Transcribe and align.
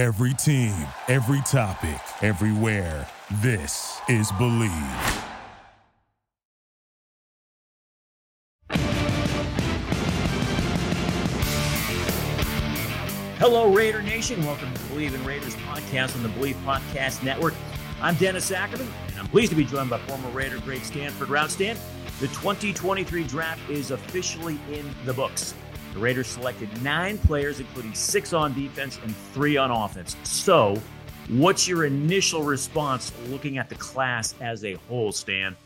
Every 0.00 0.32
team, 0.32 0.74
every 1.08 1.42
topic, 1.42 2.00
everywhere. 2.22 3.06
This 3.42 4.00
is 4.08 4.32
Bleav. 4.32 4.70
Hello, 13.36 13.70
Raider 13.70 14.00
Nation. 14.00 14.42
Welcome 14.46 14.72
to 14.72 14.82
the 14.84 14.94
Bleav 14.94 15.12
in 15.12 15.22
Raiders 15.22 15.54
podcast 15.56 16.16
on 16.16 16.22
the 16.22 16.30
Bleav 16.30 16.54
Podcast 16.64 17.22
Network. 17.22 17.52
I'm 18.00 18.14
Dennis 18.14 18.50
Ackerman, 18.50 18.88
and 19.08 19.18
I'm 19.18 19.28
pleased 19.28 19.50
to 19.50 19.56
be 19.56 19.66
joined 19.66 19.90
by 19.90 19.98
former 19.98 20.30
Raider 20.30 20.60
Greg 20.60 20.82
Stanford. 20.82 21.28
Routt 21.28 21.50
Stan, 21.50 21.76
the 22.20 22.28
2023 22.28 23.24
draft 23.24 23.68
is 23.68 23.90
officially 23.90 24.58
in 24.72 24.90
the 25.04 25.12
books. 25.12 25.52
The 25.92 25.98
Raiders 25.98 26.28
selected 26.28 26.82
nine 26.82 27.18
players, 27.18 27.58
including 27.58 27.94
six 27.94 28.32
on 28.32 28.54
defense 28.54 28.98
and 29.02 29.14
three 29.32 29.56
on 29.56 29.70
offense. 29.70 30.16
So, 30.22 30.80
what's 31.28 31.66
your 31.66 31.84
initial 31.84 32.42
response 32.42 33.12
looking 33.28 33.58
at 33.58 33.68
the 33.68 33.74
class 33.74 34.34
as 34.40 34.64
a 34.64 34.74
whole, 34.74 35.10
Stan? 35.10 35.56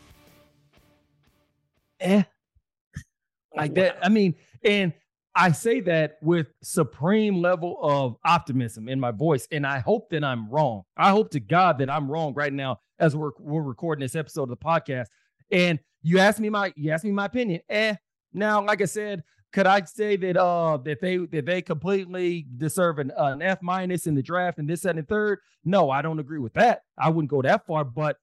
Eh. 1.99 2.23
Like 3.55 3.75
that. 3.75 3.97
I 4.01 4.09
mean, 4.09 4.35
and 4.63 4.93
I 5.35 5.51
say 5.51 5.79
that 5.81 6.17
with 6.21 6.47
supreme 6.63 7.41
level 7.41 7.77
of 7.81 8.15
optimism 8.25 8.89
in 8.89 8.99
my 8.99 9.11
voice, 9.11 9.47
and 9.51 9.65
I 9.65 9.79
hope 9.79 10.09
that 10.09 10.23
I'm 10.23 10.49
wrong. 10.49 10.83
I 10.97 11.11
hope 11.11 11.29
to 11.31 11.39
God 11.39 11.77
that 11.79 11.89
I'm 11.89 12.09
wrong 12.09 12.33
right 12.33 12.53
now 12.53 12.79
as 12.99 13.15
we're 13.15 13.31
we're 13.39 13.61
recording 13.61 14.01
this 14.01 14.15
episode 14.15 14.43
of 14.43 14.49
the 14.49 14.57
podcast. 14.57 15.05
And 15.51 15.79
you 16.01 16.19
asked 16.19 16.39
me 16.39 16.49
my 16.49 16.73
you 16.75 16.91
asked 16.91 17.03
me 17.03 17.11
my 17.11 17.25
opinion. 17.25 17.61
Eh. 17.69 17.95
Now, 18.33 18.63
like 18.63 18.81
I 18.81 18.85
said, 18.85 19.23
could 19.55 19.67
I 19.67 19.81
say 19.85 20.17
that 20.17 20.35
uh 20.35 20.75
that 20.83 20.99
they 20.99 21.15
that 21.15 21.45
they 21.45 21.61
completely 21.61 22.45
deserve 22.57 22.99
an, 22.99 23.13
an 23.15 23.41
F 23.41 23.61
minus 23.61 24.05
in 24.05 24.13
the 24.13 24.21
draft 24.21 24.57
and 24.59 24.69
this, 24.69 24.81
second, 24.81 24.99
and 24.99 25.07
third? 25.07 25.39
No, 25.63 25.89
I 25.89 26.01
don't 26.01 26.19
agree 26.19 26.39
with 26.39 26.53
that. 26.55 26.81
I 26.97 27.09
wouldn't 27.09 27.31
go 27.31 27.41
that 27.41 27.65
far, 27.65 27.85
but 27.85 28.17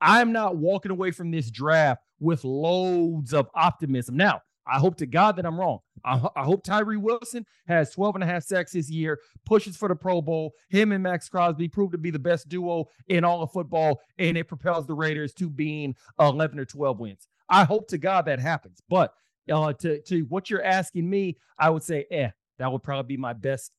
I'm 0.00 0.32
not 0.32 0.56
walking 0.56 0.90
away 0.90 1.10
from 1.10 1.30
this 1.30 1.50
draft 1.50 2.02
with 2.20 2.42
loads 2.42 3.34
of 3.34 3.50
optimism. 3.54 4.16
Now, 4.16 4.40
I 4.66 4.78
hope 4.78 4.96
to 4.96 5.06
God 5.06 5.36
that 5.36 5.44
I'm 5.44 5.60
wrong. 5.60 5.80
I, 6.06 6.26
I, 6.34 6.44
hope 6.44 6.64
Tyree 6.64 6.96
Wilson 6.96 7.44
has 7.68 7.90
12 7.90 8.16
and 8.16 8.24
a 8.24 8.26
half 8.26 8.44
sacks 8.44 8.72
this 8.72 8.90
year, 8.90 9.20
pushes 9.44 9.76
for 9.76 9.88
the 9.88 9.94
Pro 9.94 10.22
Bowl. 10.22 10.54
Him 10.70 10.92
and 10.92 11.02
Maxx 11.02 11.28
Crosby 11.28 11.68
prove 11.68 11.92
to 11.92 11.98
be 11.98 12.10
the 12.10 12.18
best 12.18 12.48
duo 12.48 12.88
in 13.08 13.24
all 13.24 13.42
of 13.42 13.52
football, 13.52 14.00
and 14.18 14.38
it 14.38 14.48
propels 14.48 14.86
the 14.86 14.94
Raiders 14.94 15.34
to 15.34 15.50
being 15.50 15.94
11 16.18 16.58
or 16.58 16.64
12 16.64 16.98
wins. 16.98 17.28
I 17.48 17.64
hope 17.64 17.88
to 17.88 17.98
God 17.98 18.24
that 18.24 18.40
happens. 18.40 18.80
But 18.88 19.12
uh, 19.52 19.72
to, 19.74 20.00
to 20.02 20.22
what 20.22 20.50
you're 20.50 20.64
asking 20.64 21.08
me, 21.08 21.36
I 21.58 21.70
would 21.70 21.82
say, 21.82 22.06
eh, 22.10 22.30
that 22.58 22.70
would 22.70 22.82
probably 22.82 23.16
be 23.16 23.20
my 23.20 23.32
best 23.32 23.72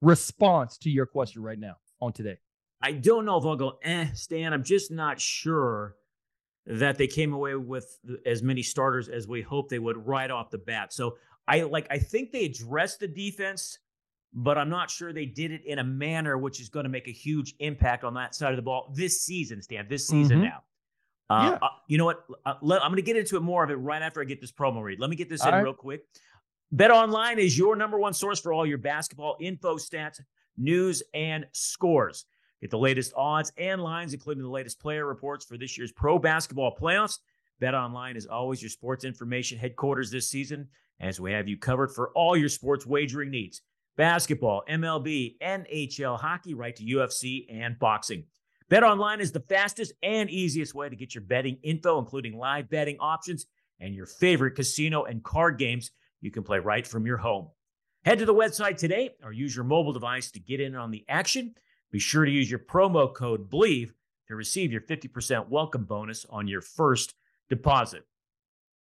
response 0.00 0.78
to 0.78 0.90
your 0.90 1.06
question 1.06 1.42
right 1.42 1.58
now 1.58 1.76
on 2.00 2.12
today. 2.12 2.38
I 2.82 2.92
don't 2.92 3.24
know 3.24 3.38
if 3.38 3.44
I'll 3.44 3.56
go, 3.56 3.78
eh, 3.82 4.08
Stan. 4.14 4.52
I'm 4.52 4.64
just 4.64 4.90
not 4.90 5.20
sure 5.20 5.96
that 6.66 6.98
they 6.98 7.06
came 7.06 7.32
away 7.32 7.54
with 7.54 7.98
as 8.24 8.42
many 8.42 8.62
starters 8.62 9.08
as 9.08 9.28
we 9.28 9.40
hoped 9.40 9.70
they 9.70 9.78
would 9.78 10.06
right 10.06 10.30
off 10.30 10.50
the 10.50 10.58
bat. 10.58 10.92
So 10.92 11.16
I 11.48 11.62
like 11.62 11.86
I 11.90 11.98
think 11.98 12.32
they 12.32 12.44
addressed 12.44 13.00
the 13.00 13.08
defense, 13.08 13.78
but 14.34 14.58
I'm 14.58 14.68
not 14.68 14.90
sure 14.90 15.12
they 15.12 15.26
did 15.26 15.52
it 15.52 15.64
in 15.64 15.78
a 15.78 15.84
manner 15.84 16.36
which 16.36 16.60
is 16.60 16.68
going 16.68 16.84
to 16.84 16.90
make 16.90 17.08
a 17.08 17.12
huge 17.12 17.54
impact 17.60 18.04
on 18.04 18.14
that 18.14 18.34
side 18.34 18.50
of 18.50 18.56
the 18.56 18.62
ball 18.62 18.92
this 18.94 19.22
season, 19.22 19.62
Stan. 19.62 19.86
This 19.88 20.06
season 20.06 20.38
mm-hmm. 20.38 20.46
now. 20.46 20.62
Uh, 21.28 21.50
yeah. 21.60 21.66
uh, 21.66 21.70
you 21.88 21.98
know 21.98 22.04
what? 22.04 22.24
Uh, 22.44 22.54
let, 22.62 22.82
I'm 22.82 22.90
going 22.90 22.96
to 22.96 23.02
get 23.02 23.16
into 23.16 23.36
it 23.36 23.40
more 23.40 23.64
of 23.64 23.70
it 23.70 23.74
right 23.74 24.02
after 24.02 24.20
I 24.20 24.24
get 24.24 24.40
this 24.40 24.52
promo 24.52 24.82
read. 24.82 25.00
Let 25.00 25.10
me 25.10 25.16
get 25.16 25.28
this 25.28 25.40
all 25.42 25.48
in 25.48 25.54
right. 25.54 25.62
real 25.64 25.74
quick. 25.74 26.02
Bet 26.72 26.90
Online 26.90 27.38
is 27.38 27.56
your 27.56 27.76
number 27.76 27.98
one 27.98 28.12
source 28.12 28.40
for 28.40 28.52
all 28.52 28.66
your 28.66 28.78
basketball 28.78 29.36
info, 29.40 29.76
stats, 29.76 30.20
news, 30.56 31.02
and 31.14 31.46
scores. 31.52 32.26
Get 32.60 32.70
the 32.70 32.78
latest 32.78 33.12
odds 33.16 33.52
and 33.56 33.82
lines, 33.82 34.14
including 34.14 34.42
the 34.42 34.50
latest 34.50 34.80
player 34.80 35.06
reports 35.06 35.44
for 35.44 35.56
this 35.56 35.76
year's 35.76 35.92
pro 35.92 36.18
basketball 36.18 36.74
playoffs. 36.76 37.18
Bet 37.60 37.74
Online 37.74 38.16
is 38.16 38.26
always 38.26 38.60
your 38.60 38.70
sports 38.70 39.04
information 39.04 39.58
headquarters 39.58 40.10
this 40.10 40.28
season, 40.28 40.68
as 41.00 41.20
we 41.20 41.32
have 41.32 41.48
you 41.48 41.56
covered 41.56 41.92
for 41.92 42.10
all 42.10 42.36
your 42.36 42.48
sports 42.48 42.86
wagering 42.86 43.30
needs 43.30 43.62
basketball, 43.96 44.62
MLB, 44.68 45.38
NHL, 45.38 46.20
hockey, 46.20 46.54
right 46.54 46.76
to 46.76 46.84
UFC 46.84 47.46
and 47.50 47.78
boxing. 47.78 48.24
Bet 48.68 48.82
Online 48.82 49.20
is 49.20 49.30
the 49.30 49.40
fastest 49.40 49.92
and 50.02 50.28
easiest 50.28 50.74
way 50.74 50.88
to 50.88 50.96
get 50.96 51.14
your 51.14 51.22
betting 51.22 51.56
info, 51.62 52.00
including 52.00 52.36
live 52.36 52.68
betting 52.68 52.96
options 52.98 53.46
and 53.78 53.94
your 53.94 54.06
favorite 54.06 54.56
casino 54.56 55.04
and 55.04 55.22
card 55.22 55.56
games 55.56 55.92
you 56.20 56.32
can 56.32 56.42
play 56.42 56.58
right 56.58 56.84
from 56.84 57.06
your 57.06 57.18
home. 57.18 57.48
Head 58.04 58.18
to 58.18 58.26
the 58.26 58.34
website 58.34 58.76
today 58.76 59.10
or 59.22 59.32
use 59.32 59.54
your 59.54 59.64
mobile 59.64 59.92
device 59.92 60.32
to 60.32 60.40
get 60.40 60.60
in 60.60 60.74
on 60.74 60.90
the 60.90 61.04
action. 61.08 61.54
Be 61.92 62.00
sure 62.00 62.24
to 62.24 62.30
use 62.30 62.50
your 62.50 62.58
promo 62.58 63.14
code 63.14 63.48
BLEAV 63.48 63.90
to 64.26 64.34
receive 64.34 64.72
your 64.72 64.80
50% 64.80 65.48
welcome 65.48 65.84
bonus 65.84 66.26
on 66.28 66.48
your 66.48 66.60
first 66.60 67.14
deposit. 67.48 68.02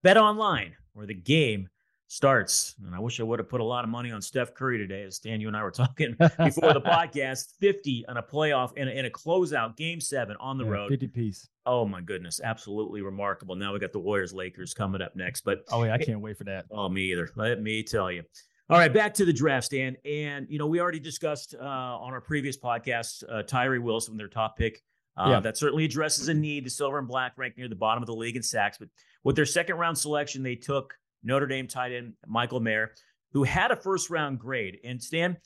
Bet 0.03 0.17
online, 0.17 0.75
where 0.93 1.07
the 1.07 1.15
game 1.15 1.69
starts. 2.11 2.75
And 2.85 2.93
I 2.93 2.99
wish 2.99 3.21
I 3.21 3.23
would 3.23 3.39
have 3.39 3.47
put 3.47 3.61
a 3.61 3.63
lot 3.63 3.85
of 3.85 3.89
money 3.89 4.11
on 4.11 4.21
Steph 4.21 4.53
Curry 4.53 4.77
today, 4.77 5.03
as 5.03 5.15
Stan, 5.15 5.39
you 5.39 5.47
and 5.47 5.55
I 5.55 5.63
were 5.63 5.71
talking 5.71 6.13
before 6.19 6.73
the 6.73 6.81
podcast. 6.85 7.57
50 7.61 8.05
on 8.09 8.17
a 8.17 8.21
playoff 8.21 8.73
and 8.75 8.89
a, 8.89 8.99
in 8.99 9.05
a 9.05 9.09
closeout 9.09 9.77
game 9.77 10.01
seven 10.01 10.35
on 10.41 10.57
the 10.57 10.65
yeah, 10.65 10.71
road. 10.71 10.89
50 10.89 11.07
piece. 11.07 11.47
Oh 11.65 11.85
my 11.85 12.01
goodness. 12.01 12.41
Absolutely 12.43 13.01
remarkable. 13.01 13.55
Now 13.55 13.71
we 13.71 13.79
got 13.79 13.93
the 13.93 13.99
Warriors 13.99 14.33
Lakers 14.33 14.73
coming 14.73 15.01
up 15.01 15.15
next. 15.15 15.41
But 15.41 15.63
oh 15.71 15.85
yeah, 15.85 15.93
I 15.93 15.97
can't 15.97 16.19
wait 16.19 16.37
for 16.37 16.43
that. 16.43 16.65
Oh, 16.69 16.89
me 16.89 17.13
either. 17.13 17.29
Let 17.37 17.61
me 17.61 17.81
tell 17.81 18.11
you. 18.11 18.23
All 18.69 18.77
right, 18.77 18.93
back 18.93 19.13
to 19.15 19.25
the 19.25 19.33
draft, 19.33 19.67
Stan. 19.67 19.95
And, 20.03 20.47
you 20.49 20.59
know, 20.59 20.67
we 20.67 20.81
already 20.81 20.99
discussed 20.99 21.55
uh, 21.57 21.63
on 21.63 22.11
our 22.11 22.21
previous 22.21 22.57
podcast 22.57 23.23
uh, 23.29 23.43
Tyree 23.43 23.79
Wilson, 23.79 24.17
their 24.17 24.27
top 24.27 24.57
pick. 24.57 24.81
Uh, 25.17 25.29
yeah. 25.29 25.39
That 25.39 25.57
certainly 25.57 25.85
addresses 25.85 26.27
a 26.27 26.33
need. 26.33 26.65
The 26.65 26.69
silver 26.69 26.97
and 26.97 27.07
black 27.07 27.33
ranked 27.37 27.57
near 27.57 27.69
the 27.69 27.75
bottom 27.75 28.03
of 28.03 28.07
the 28.07 28.15
league 28.15 28.35
in 28.35 28.43
sacks. 28.43 28.77
But 28.77 28.89
with 29.23 29.35
their 29.37 29.45
second 29.45 29.77
round 29.77 29.97
selection, 29.97 30.43
they 30.43 30.55
took 30.55 30.93
Notre 31.23 31.47
Dame 31.47 31.67
tight 31.67 31.91
end 31.91 32.13
Michael 32.27 32.59
Mayer, 32.59 32.91
who 33.33 33.43
had 33.43 33.71
a 33.71 33.75
first 33.75 34.09
round 34.09 34.39
grade. 34.39 34.79
And 34.83 35.01
Stan, 35.01 35.37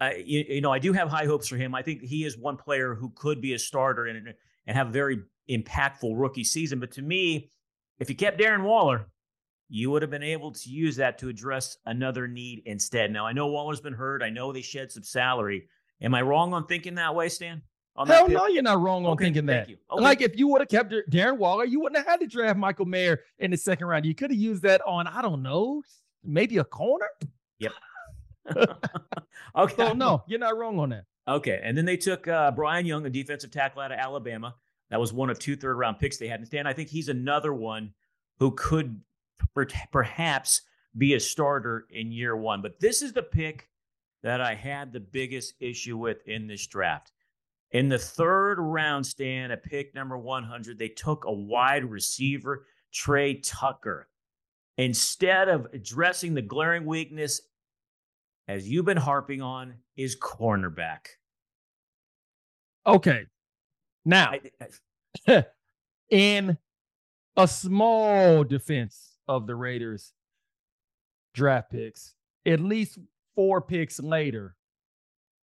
uh, 0.00 0.10
you, 0.16 0.44
you, 0.48 0.60
know, 0.60 0.72
I 0.72 0.78
do 0.78 0.92
have 0.92 1.08
high 1.08 1.26
hopes 1.26 1.48
for 1.48 1.56
him. 1.56 1.74
I 1.74 1.82
think 1.82 2.02
he 2.02 2.24
is 2.24 2.38
one 2.38 2.56
player 2.56 2.94
who 2.94 3.10
could 3.14 3.40
be 3.40 3.54
a 3.54 3.58
starter 3.58 4.06
and, 4.06 4.34
and 4.66 4.76
have 4.76 4.88
a 4.88 4.92
very 4.92 5.18
impactful 5.50 6.12
rookie 6.14 6.44
season. 6.44 6.78
But 6.80 6.92
to 6.92 7.02
me, 7.02 7.50
if 7.98 8.08
you 8.08 8.16
kept 8.16 8.40
Darren 8.40 8.62
Waller, 8.62 9.08
you 9.68 9.90
would 9.90 10.02
have 10.02 10.10
been 10.10 10.22
able 10.22 10.52
to 10.52 10.70
use 10.70 10.96
that 10.96 11.18
to 11.18 11.28
address 11.28 11.76
another 11.84 12.26
need 12.26 12.62
instead. 12.64 13.10
Now, 13.10 13.26
I 13.26 13.32
know 13.32 13.48
Waller's 13.48 13.80
been 13.80 13.92
hurt. 13.92 14.22
I 14.22 14.30
know 14.30 14.52
they 14.52 14.62
shed 14.62 14.90
some 14.90 15.02
salary. 15.02 15.68
Am 16.00 16.14
I 16.14 16.22
wrong 16.22 16.54
on 16.54 16.66
thinking 16.66 16.94
that 16.94 17.14
way, 17.14 17.28
Stan? 17.28 17.62
Hell 18.06 18.28
no, 18.28 18.46
you're 18.46 18.62
not 18.62 18.80
wrong 18.80 19.04
on 19.06 19.12
okay, 19.12 19.24
thinking 19.24 19.46
that. 19.46 19.68
Okay. 19.68 19.78
Like 19.90 20.20
if 20.20 20.38
you 20.38 20.48
would 20.48 20.60
have 20.60 20.68
kept 20.68 20.92
Darren 21.10 21.38
Waller, 21.38 21.64
you 21.64 21.80
wouldn't 21.80 21.98
have 21.98 22.06
had 22.06 22.20
to 22.20 22.26
draft 22.26 22.58
Michael 22.58 22.86
Mayer 22.86 23.20
in 23.38 23.50
the 23.50 23.56
second 23.56 23.86
round. 23.86 24.04
You 24.04 24.14
could 24.14 24.30
have 24.30 24.38
used 24.38 24.62
that 24.62 24.80
on, 24.86 25.06
I 25.06 25.22
don't 25.22 25.42
know, 25.42 25.82
maybe 26.24 26.58
a 26.58 26.64
corner. 26.64 27.08
Yep. 27.58 27.72
okay. 29.56 29.74
So 29.76 29.92
no, 29.92 30.22
you're 30.26 30.38
not 30.38 30.56
wrong 30.56 30.78
on 30.78 30.90
that. 30.90 31.04
Okay. 31.26 31.60
And 31.62 31.76
then 31.76 31.84
they 31.84 31.96
took 31.96 32.26
uh, 32.28 32.50
Byron 32.52 32.86
Young, 32.86 33.04
a 33.06 33.10
defensive 33.10 33.50
tackle 33.50 33.82
out 33.82 33.92
of 33.92 33.98
Alabama. 33.98 34.54
That 34.90 35.00
was 35.00 35.12
one 35.12 35.28
of 35.28 35.38
two 35.38 35.56
third 35.56 35.74
round 35.74 35.98
picks 35.98 36.16
they 36.16 36.28
had. 36.28 36.40
And 36.40 36.46
Stan, 36.46 36.66
I 36.66 36.72
think 36.72 36.88
he's 36.88 37.08
another 37.08 37.52
one 37.52 37.92
who 38.38 38.52
could 38.52 39.00
perhaps 39.92 40.62
be 40.96 41.14
a 41.14 41.20
starter 41.20 41.86
in 41.90 42.12
year 42.12 42.36
one. 42.36 42.62
But 42.62 42.80
this 42.80 43.02
is 43.02 43.12
the 43.12 43.22
pick 43.22 43.68
that 44.22 44.40
I 44.40 44.54
had 44.54 44.92
the 44.92 45.00
biggest 45.00 45.54
issue 45.60 45.96
with 45.96 46.26
in 46.26 46.46
this 46.46 46.66
draft. 46.66 47.12
In 47.72 47.88
the 47.88 47.98
third 47.98 48.58
round, 48.58 49.06
Stan, 49.06 49.50
at 49.50 49.62
pick 49.62 49.94
number 49.94 50.16
100, 50.16 50.78
they 50.78 50.88
took 50.88 51.24
a 51.24 51.32
wide 51.32 51.84
receiver, 51.84 52.66
Tre 52.92 53.34
Tucker. 53.40 54.08
Instead 54.78 55.48
of 55.48 55.66
addressing 55.72 56.34
the 56.34 56.42
glaring 56.42 56.86
weakness, 56.86 57.42
as 58.46 58.68
you've 58.68 58.86
been 58.86 58.96
harping 58.96 59.42
on, 59.42 59.74
is 59.96 60.16
cornerback. 60.16 61.08
Okay. 62.86 63.26
Now, 64.04 64.32
in 66.10 66.56
a 67.36 67.46
small 67.46 68.44
defense 68.44 69.16
of 69.28 69.46
the 69.46 69.54
Raiders 69.54 70.14
draft 71.34 71.70
picks. 71.70 72.14
At 72.46 72.60
least 72.60 72.98
four 73.34 73.60
picks 73.60 74.00
later, 74.00 74.56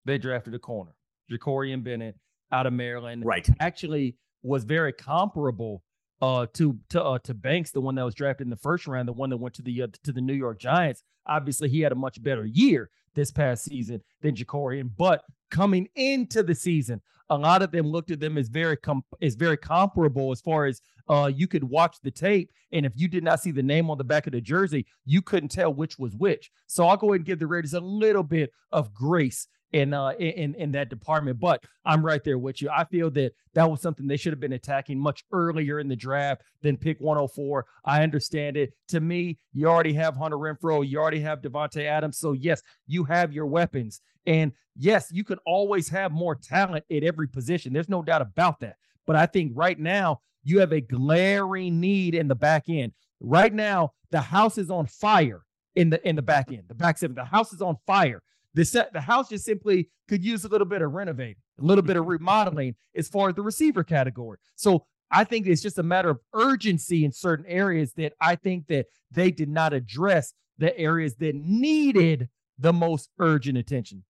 they 0.05 0.17
drafted 0.17 0.53
a 0.53 0.59
corner. 0.59 0.95
Jakorian 1.31 1.83
Bennett 1.83 2.15
out 2.51 2.65
of 2.65 2.73
Maryland. 2.73 3.25
Right. 3.25 3.47
Actually 3.59 4.15
was 4.43 4.63
very 4.63 4.93
comparable 4.93 5.83
uh, 6.21 6.45
to 6.53 6.77
to 6.89 7.03
uh, 7.03 7.19
to 7.19 7.33
Banks, 7.33 7.71
the 7.71 7.81
one 7.81 7.95
that 7.95 8.05
was 8.05 8.15
drafted 8.15 8.47
in 8.47 8.49
the 8.49 8.55
first 8.55 8.87
round, 8.87 9.07
the 9.07 9.13
one 9.13 9.29
that 9.29 9.37
went 9.37 9.55
to 9.55 9.61
the 9.61 9.83
uh, 9.83 9.87
to 10.03 10.11
the 10.11 10.21
New 10.21 10.33
York 10.33 10.59
Giants. 10.59 11.03
Obviously, 11.25 11.69
he 11.69 11.81
had 11.81 11.91
a 11.91 11.95
much 11.95 12.21
better 12.23 12.45
year 12.45 12.89
this 13.15 13.31
past 13.31 13.65
season 13.65 14.01
than 14.21 14.35
Jakorian, 14.35 14.89
but 14.97 15.23
coming 15.51 15.87
into 15.95 16.41
the 16.41 16.55
season, 16.55 17.01
a 17.29 17.37
lot 17.37 17.61
of 17.61 17.71
them 17.71 17.87
looked 17.87 18.09
at 18.09 18.19
them 18.19 18.37
as 18.37 18.47
very 18.47 18.77
com- 18.77 19.03
as 19.21 19.35
very 19.35 19.57
comparable 19.57 20.31
as 20.31 20.39
far 20.39 20.65
as 20.65 20.79
uh, 21.09 21.29
you 21.33 21.47
could 21.47 21.63
watch 21.63 21.97
the 22.03 22.11
tape, 22.11 22.51
and 22.71 22.85
if 22.85 22.93
you 22.95 23.09
did 23.09 23.23
not 23.23 23.41
see 23.41 23.51
the 23.51 23.61
name 23.61 23.89
on 23.89 23.97
the 23.97 24.03
back 24.03 24.25
of 24.25 24.31
the 24.31 24.39
jersey, 24.39 24.85
you 25.05 25.21
couldn't 25.21 25.49
tell 25.49 25.73
which 25.73 25.99
was 25.99 26.15
which. 26.15 26.51
So 26.67 26.87
I'll 26.87 26.95
go 26.95 27.07
ahead 27.07 27.19
and 27.19 27.25
give 27.25 27.39
the 27.39 27.47
Raiders 27.47 27.73
a 27.73 27.81
little 27.81 28.23
bit 28.23 28.51
of 28.71 28.93
grace 28.93 29.47
in 29.73 29.93
uh 29.93 30.11
in 30.19 30.55
in 30.55 30.71
that 30.71 30.89
department. 30.89 31.39
But 31.39 31.63
I'm 31.83 32.05
right 32.05 32.23
there 32.23 32.37
with 32.37 32.61
you. 32.61 32.69
I 32.69 32.85
feel 32.85 33.09
that 33.11 33.33
that 33.55 33.69
was 33.69 33.81
something 33.81 34.07
they 34.07 34.17
should 34.17 34.31
have 34.31 34.39
been 34.39 34.53
attacking 34.53 34.99
much 34.99 35.23
earlier 35.31 35.79
in 35.79 35.89
the 35.89 35.95
draft 35.95 36.43
than 36.61 36.77
pick 36.77 36.99
104. 36.99 37.65
I 37.83 38.03
understand 38.03 38.55
it. 38.55 38.73
To 38.89 39.01
me, 39.01 39.39
you 39.51 39.67
already 39.67 39.93
have 39.93 40.15
Hunter 40.15 40.37
Renfrow, 40.37 40.87
you 40.87 40.99
already 40.99 41.19
have 41.21 41.41
Davante 41.41 41.83
Adams. 41.83 42.17
So 42.17 42.31
yes, 42.31 42.61
you 42.87 43.03
have 43.05 43.33
your 43.33 43.47
weapons. 43.47 44.01
And 44.25 44.53
yes, 44.77 45.09
you 45.11 45.23
can 45.23 45.39
always 45.45 45.89
have 45.89 46.11
more 46.11 46.35
talent 46.35 46.85
at 46.89 47.03
every 47.03 47.27
position. 47.27 47.73
There's 47.73 47.89
no 47.89 48.01
doubt 48.01 48.21
about 48.21 48.61
that. 48.61 48.77
But 49.05 49.17
I 49.17 49.25
think 49.25 49.51
right 49.55 49.77
now 49.77 50.21
you 50.43 50.59
have 50.59 50.71
a 50.71 50.81
glaring 50.81 51.79
need 51.79 52.15
in 52.15 52.27
the 52.27 52.35
back 52.35 52.65
end. 52.69 52.93
Right 53.19 53.53
now, 53.53 53.93
the 54.11 54.21
house 54.21 54.57
is 54.57 54.69
on 54.69 54.85
fire 54.85 55.43
in 55.75 55.89
the 55.89 56.07
in 56.07 56.15
the 56.15 56.21
back 56.21 56.51
end, 56.51 56.63
the 56.67 56.75
back 56.75 56.97
seven. 56.97 57.15
The 57.15 57.25
house 57.25 57.51
is 57.51 57.61
on 57.61 57.77
fire. 57.87 58.21
The 58.53 58.65
set, 58.65 58.93
the 58.93 59.01
house 59.01 59.29
just 59.29 59.45
simply 59.45 59.89
could 60.07 60.23
use 60.23 60.45
a 60.45 60.47
little 60.47 60.67
bit 60.67 60.81
of 60.81 60.91
renovating, 60.91 61.37
a 61.59 61.63
little 61.63 61.83
bit 61.83 61.97
of 61.97 62.05
remodeling 62.05 62.75
as 62.95 63.07
far 63.07 63.29
as 63.29 63.35
the 63.35 63.41
receiver 63.41 63.83
category. 63.83 64.37
So 64.55 64.85
I 65.09 65.23
think 65.23 65.47
it's 65.47 65.61
just 65.61 65.79
a 65.79 65.83
matter 65.83 66.09
of 66.09 66.19
urgency 66.33 67.05
in 67.05 67.11
certain 67.11 67.45
areas 67.47 67.93
that 67.93 68.13
I 68.21 68.35
think 68.35 68.67
that 68.67 68.87
they 69.11 69.31
did 69.31 69.49
not 69.49 69.73
address 69.73 70.33
the 70.57 70.77
areas 70.77 71.15
that 71.15 71.35
needed 71.35 72.29
the 72.59 72.73
most 72.73 73.09
urgent 73.19 73.57
attention. 73.57 74.03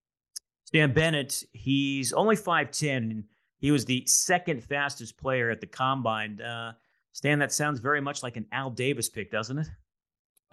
Stan 0.66 0.94
Bennett, 0.94 1.44
he's 1.52 2.14
only 2.14 2.36
5'10. 2.36 3.24
He 3.60 3.72
was 3.72 3.86
the 3.86 4.04
second 4.08 4.64
fastest 4.64 5.18
player 5.18 5.50
at 5.50 5.62
the 5.62 5.68
combine. 5.68 6.42
Uh, 6.42 6.74
Stan, 7.12 7.40
that 7.40 7.54
sounds 7.54 7.80
very 7.80 8.02
much 8.02 8.24
like 8.24 8.38
an 8.38 8.46
Al 8.52 8.70
Davis 8.70 9.08
pick, 9.08 9.32
doesn't 9.32 9.60
it? 9.60 9.68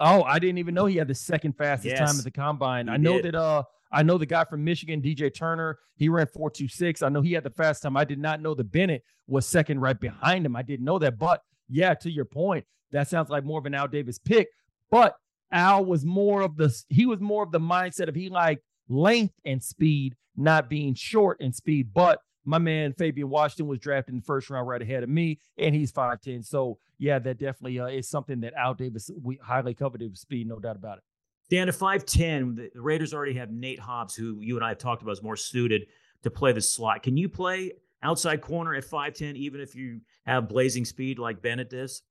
Oh, 0.03 0.23
I 0.23 0.39
didn't 0.39 0.57
even 0.57 0.73
know 0.73 0.87
he 0.87 0.97
had 0.97 1.07
the 1.07 1.15
second 1.15 1.55
fastest 1.55 1.95
yes, 1.95 1.99
time 1.99 2.17
at 2.17 2.23
the 2.23 2.31
combine. 2.31 2.89
I 2.89 2.97
know 2.97 3.21
did. 3.21 3.25
that 3.25 3.35
uh 3.35 3.63
I 3.91 4.03
know 4.03 4.17
the 4.17 4.25
guy 4.25 4.45
from 4.45 4.63
Michigan, 4.63 5.01
DJ 5.01 5.33
Turner, 5.33 5.77
he 5.95 6.09
ran 6.09 6.25
426. 6.25 7.01
I 7.03 7.09
know 7.09 7.21
he 7.21 7.33
had 7.33 7.43
the 7.43 7.49
fast 7.49 7.83
time. 7.83 7.97
I 7.97 8.05
did 8.05 8.19
not 8.19 8.41
know 8.41 8.55
the 8.55 8.63
Bennett 8.63 9.03
was 9.27 9.45
second 9.45 9.79
right 9.81 9.99
behind 9.99 10.45
him. 10.45 10.55
I 10.55 10.61
didn't 10.61 10.85
know 10.85 10.97
that. 10.99 11.19
But 11.19 11.43
yeah, 11.69 11.93
to 11.95 12.09
your 12.09 12.25
point, 12.25 12.65
that 12.91 13.09
sounds 13.09 13.29
like 13.29 13.43
more 13.43 13.59
of 13.59 13.65
an 13.65 13.75
Al 13.75 13.87
Davis 13.87 14.17
pick. 14.17 14.47
But 14.89 15.15
Al 15.51 15.85
was 15.85 16.05
more 16.05 16.41
of 16.41 16.57
the 16.57 16.73
he 16.89 17.05
was 17.05 17.19
more 17.19 17.43
of 17.43 17.51
the 17.51 17.59
mindset 17.59 18.07
of 18.07 18.15
he 18.15 18.29
liked 18.29 18.63
length 18.89 19.35
and 19.45 19.61
speed, 19.61 20.15
not 20.35 20.69
being 20.69 20.95
short 20.95 21.37
and 21.41 21.53
speed. 21.53 21.93
But 21.93 22.19
my 22.45 22.57
man 22.57 22.93
Fabian 22.93 23.29
Washington 23.29 23.67
was 23.67 23.79
drafted 23.79 24.13
in 24.13 24.19
the 24.19 24.25
first 24.25 24.49
round 24.49 24.67
right 24.67 24.81
ahead 24.81 25.03
of 25.03 25.09
me, 25.09 25.39
and 25.57 25.75
he's 25.75 25.91
5'10. 25.91 26.45
So, 26.45 26.79
yeah, 26.97 27.19
that 27.19 27.37
definitely 27.37 27.79
uh, 27.79 27.87
is 27.87 28.09
something 28.09 28.41
that 28.41 28.53
Al 28.53 28.73
Davis 28.73 29.09
we 29.21 29.39
highly 29.41 29.73
coveted 29.73 30.09
with 30.09 30.19
speed, 30.19 30.47
no 30.47 30.59
doubt 30.59 30.75
about 30.75 30.97
it. 30.99 31.03
Dan, 31.49 31.67
at 31.67 31.75
5'10, 31.75 32.55
the 32.55 32.81
Raiders 32.81 33.13
already 33.13 33.33
have 33.33 33.51
Nate 33.51 33.79
Hobbs, 33.79 34.15
who 34.15 34.39
you 34.39 34.55
and 34.55 34.65
I 34.65 34.69
have 34.69 34.77
talked 34.77 35.01
about 35.01 35.11
is 35.11 35.23
more 35.23 35.35
suited 35.35 35.83
to 36.23 36.31
play 36.31 36.53
the 36.53 36.61
slot. 36.61 37.03
Can 37.03 37.17
you 37.17 37.27
play 37.27 37.73
outside 38.03 38.41
corner 38.41 38.73
at 38.73 38.85
5'10, 38.85 39.35
even 39.35 39.59
if 39.59 39.75
you 39.75 40.01
have 40.25 40.47
blazing 40.47 40.85
speed 40.85 41.19
like 41.19 41.41
Bennett 41.41 41.69
does? 41.69 42.03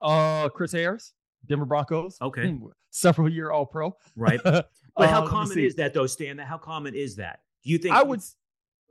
Uh, 0.00 0.48
Chris 0.48 0.72
Harris, 0.72 1.12
Denver 1.46 1.64
Broncos. 1.64 2.18
Okay. 2.20 2.56
Several 2.90 3.28
year 3.28 3.50
All 3.50 3.66
Pro. 3.66 3.96
Right. 4.16 4.40
But 4.96 5.10
how 5.10 5.24
uh, 5.24 5.28
common 5.28 5.58
is 5.58 5.74
that, 5.74 5.92
though, 5.92 6.06
Stan? 6.06 6.38
How 6.38 6.56
common 6.56 6.94
is 6.94 7.16
that? 7.16 7.40
Do 7.64 7.70
you 7.70 7.78
think? 7.78 7.94
I 7.94 8.02
would. 8.02 8.20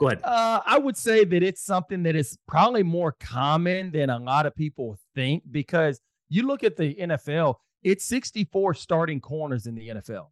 Go 0.03 0.07
ahead. 0.09 0.21
Uh, 0.25 0.59
I 0.65 0.77
would 0.77 0.97
say 0.97 1.23
that 1.23 1.43
it's 1.43 1.63
something 1.63 2.03
that 2.03 2.15
is 2.15 2.37
probably 2.45 2.83
more 2.83 3.13
common 3.13 3.89
than 3.91 4.09
a 4.09 4.19
lot 4.19 4.45
of 4.45 4.53
people 4.53 4.97
think 5.15 5.43
because 5.49 6.01
you 6.27 6.45
look 6.45 6.65
at 6.65 6.75
the 6.75 6.93
NFL, 6.95 7.55
it's 7.83 8.03
64 8.05 8.73
starting 8.73 9.21
corners 9.21 9.65
in 9.65 9.75
the 9.75 9.87
NFL. 9.87 10.27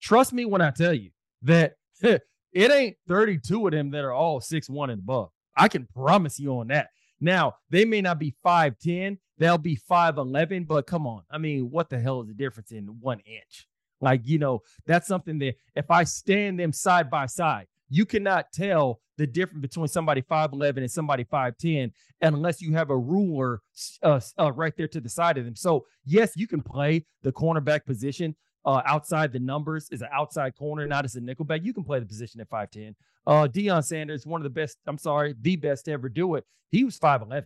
Trust 0.00 0.32
me 0.32 0.46
when 0.46 0.62
I 0.62 0.70
tell 0.70 0.94
you 0.94 1.10
that 1.42 1.74
it 2.02 2.22
ain't 2.54 2.96
32 3.06 3.66
of 3.66 3.72
them 3.72 3.90
that 3.90 4.02
are 4.02 4.12
all 4.12 4.40
six 4.40 4.70
one 4.70 4.88
and 4.88 5.00
above. 5.00 5.28
I 5.54 5.68
can 5.68 5.86
promise 5.94 6.38
you 6.38 6.58
on 6.58 6.68
that. 6.68 6.88
Now, 7.20 7.56
they 7.68 7.84
may 7.84 8.00
not 8.00 8.18
be 8.18 8.34
5'10, 8.44 9.18
they'll 9.36 9.58
be 9.58 9.78
5'11, 9.90 10.66
but 10.66 10.86
come 10.86 11.06
on. 11.06 11.22
I 11.30 11.36
mean, 11.36 11.70
what 11.70 11.90
the 11.90 12.00
hell 12.00 12.22
is 12.22 12.28
the 12.28 12.34
difference 12.34 12.72
in 12.72 12.86
one 12.86 13.20
inch? 13.20 13.68
Like, 14.00 14.22
you 14.24 14.38
know, 14.38 14.62
that's 14.86 15.06
something 15.06 15.38
that 15.40 15.54
if 15.76 15.90
I 15.90 16.04
stand 16.04 16.58
them 16.58 16.72
side 16.72 17.10
by 17.10 17.26
side, 17.26 17.66
you 17.92 18.06
cannot 18.06 18.50
tell 18.52 19.00
the 19.18 19.26
difference 19.26 19.60
between 19.60 19.86
somebody 19.86 20.22
5'11 20.22 20.78
and 20.78 20.90
somebody 20.90 21.24
5'10 21.24 21.92
unless 22.22 22.62
you 22.62 22.72
have 22.72 22.88
a 22.88 22.96
ruler 22.96 23.60
uh, 24.02 24.18
uh, 24.38 24.50
right 24.52 24.74
there 24.76 24.88
to 24.88 25.00
the 25.00 25.10
side 25.10 25.36
of 25.36 25.44
them. 25.44 25.54
So, 25.54 25.84
yes, 26.06 26.32
you 26.34 26.46
can 26.46 26.62
play 26.62 27.04
the 27.22 27.30
cornerback 27.30 27.84
position 27.84 28.34
uh, 28.64 28.80
outside 28.86 29.32
the 29.32 29.40
numbers 29.40 29.88
is 29.90 30.00
an 30.02 30.08
outside 30.12 30.56
corner, 30.56 30.86
not 30.86 31.04
as 31.04 31.16
a 31.16 31.20
nickelback. 31.20 31.64
You 31.64 31.74
can 31.74 31.84
play 31.84 31.98
the 31.98 32.06
position 32.06 32.40
at 32.40 32.48
5'10. 32.48 32.94
Uh, 33.26 33.46
Deion 33.46 33.84
Sanders, 33.84 34.26
one 34.26 34.40
of 34.40 34.44
the 34.44 34.50
best, 34.50 34.78
I'm 34.86 34.98
sorry, 34.98 35.34
the 35.40 35.56
best 35.56 35.84
to 35.84 35.92
ever 35.92 36.08
do 36.08 36.36
it. 36.36 36.44
He 36.70 36.84
was 36.84 36.98
5'11. 36.98 37.44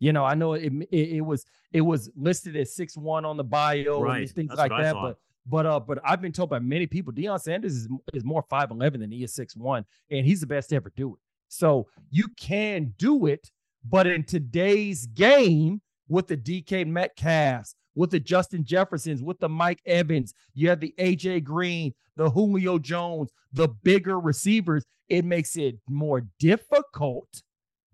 You 0.00 0.12
know, 0.12 0.24
I 0.24 0.34
know 0.34 0.54
it, 0.54 0.72
it, 0.90 1.08
it 1.16 1.20
was 1.20 1.46
it 1.72 1.80
was 1.80 2.10
listed 2.16 2.56
as 2.56 2.74
six 2.74 2.96
one 2.96 3.24
on 3.24 3.36
the 3.36 3.44
bio 3.44 4.02
right. 4.02 4.22
and 4.22 4.30
things 4.30 4.48
That's 4.48 4.58
like 4.58 4.70
that, 4.70 4.94
but 4.94 5.18
but 5.46 5.66
uh, 5.66 5.80
but 5.80 5.98
I've 6.04 6.22
been 6.22 6.32
told 6.32 6.50
by 6.50 6.58
many 6.58 6.86
people 6.86 7.12
Deion 7.12 7.40
Sanders 7.40 7.74
is 7.74 7.88
is 8.12 8.24
more 8.24 8.44
five 8.48 8.70
eleven 8.70 9.00
than 9.00 9.10
he 9.10 9.22
is 9.22 9.34
six 9.34 9.56
one, 9.56 9.84
and 10.10 10.26
he's 10.26 10.40
the 10.40 10.46
best 10.46 10.70
to 10.70 10.76
ever 10.76 10.92
do 10.96 11.14
it. 11.14 11.20
So 11.48 11.88
you 12.10 12.28
can 12.36 12.94
do 12.98 13.26
it, 13.26 13.50
but 13.88 14.06
in 14.06 14.24
today's 14.24 15.06
game 15.06 15.80
with 16.08 16.26
the 16.26 16.36
DK 16.36 16.86
Metcalfs, 16.86 17.74
with 17.94 18.10
the 18.10 18.20
Justin 18.20 18.64
Jeffersons, 18.64 19.22
with 19.22 19.38
the 19.38 19.48
Mike 19.48 19.80
Evans, 19.86 20.34
you 20.54 20.68
have 20.68 20.80
the 20.80 20.94
AJ 20.98 21.44
Green, 21.44 21.94
the 22.16 22.30
Julio 22.30 22.78
Jones, 22.78 23.30
the 23.52 23.68
bigger 23.68 24.18
receivers. 24.18 24.84
It 25.08 25.24
makes 25.24 25.56
it 25.56 25.76
more 25.88 26.22
difficult. 26.38 27.42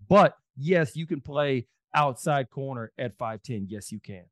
But 0.07 0.35
yes, 0.57 0.95
you 0.95 1.05
can 1.05 1.21
play 1.21 1.67
outside 1.93 2.49
corner 2.49 2.91
at 2.97 3.17
5'10. 3.17 3.65
Yes, 3.67 3.91
you 3.91 3.99
can. 3.99 4.23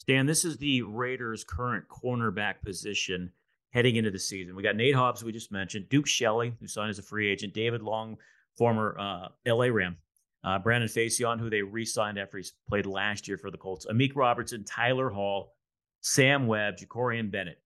Stan, 0.00 0.26
this 0.26 0.44
is 0.44 0.56
the 0.56 0.82
Raiders' 0.82 1.44
current 1.44 1.84
cornerback 1.88 2.62
position 2.64 3.30
heading 3.70 3.96
into 3.96 4.10
the 4.10 4.18
season. 4.18 4.56
We 4.56 4.62
got 4.62 4.74
Nate 4.74 4.94
Hobbs, 4.94 5.22
we 5.22 5.30
just 5.30 5.52
mentioned, 5.52 5.88
Duke 5.90 6.06
Shelley, 6.06 6.54
who 6.58 6.66
signed 6.66 6.90
as 6.90 6.98
a 6.98 7.02
free 7.02 7.30
agent, 7.30 7.52
David 7.52 7.82
Long, 7.82 8.16
former 8.56 8.96
uh, 8.98 9.28
LA 9.46 9.66
Ram, 9.66 9.96
uh, 10.42 10.58
Brandon 10.58 10.88
Facyson, 10.88 11.38
who 11.38 11.50
they 11.50 11.62
re 11.62 11.84
signed 11.84 12.18
after 12.18 12.38
he 12.38 12.44
played 12.68 12.86
last 12.86 13.28
year 13.28 13.36
for 13.36 13.50
the 13.50 13.58
Colts, 13.58 13.86
Amik 13.86 14.16
Robertson, 14.16 14.64
Tyler 14.64 15.10
Hall, 15.10 15.54
Sam 16.00 16.46
Webb, 16.46 16.78
Jakorian 16.78 17.30
Bennett. 17.30 17.60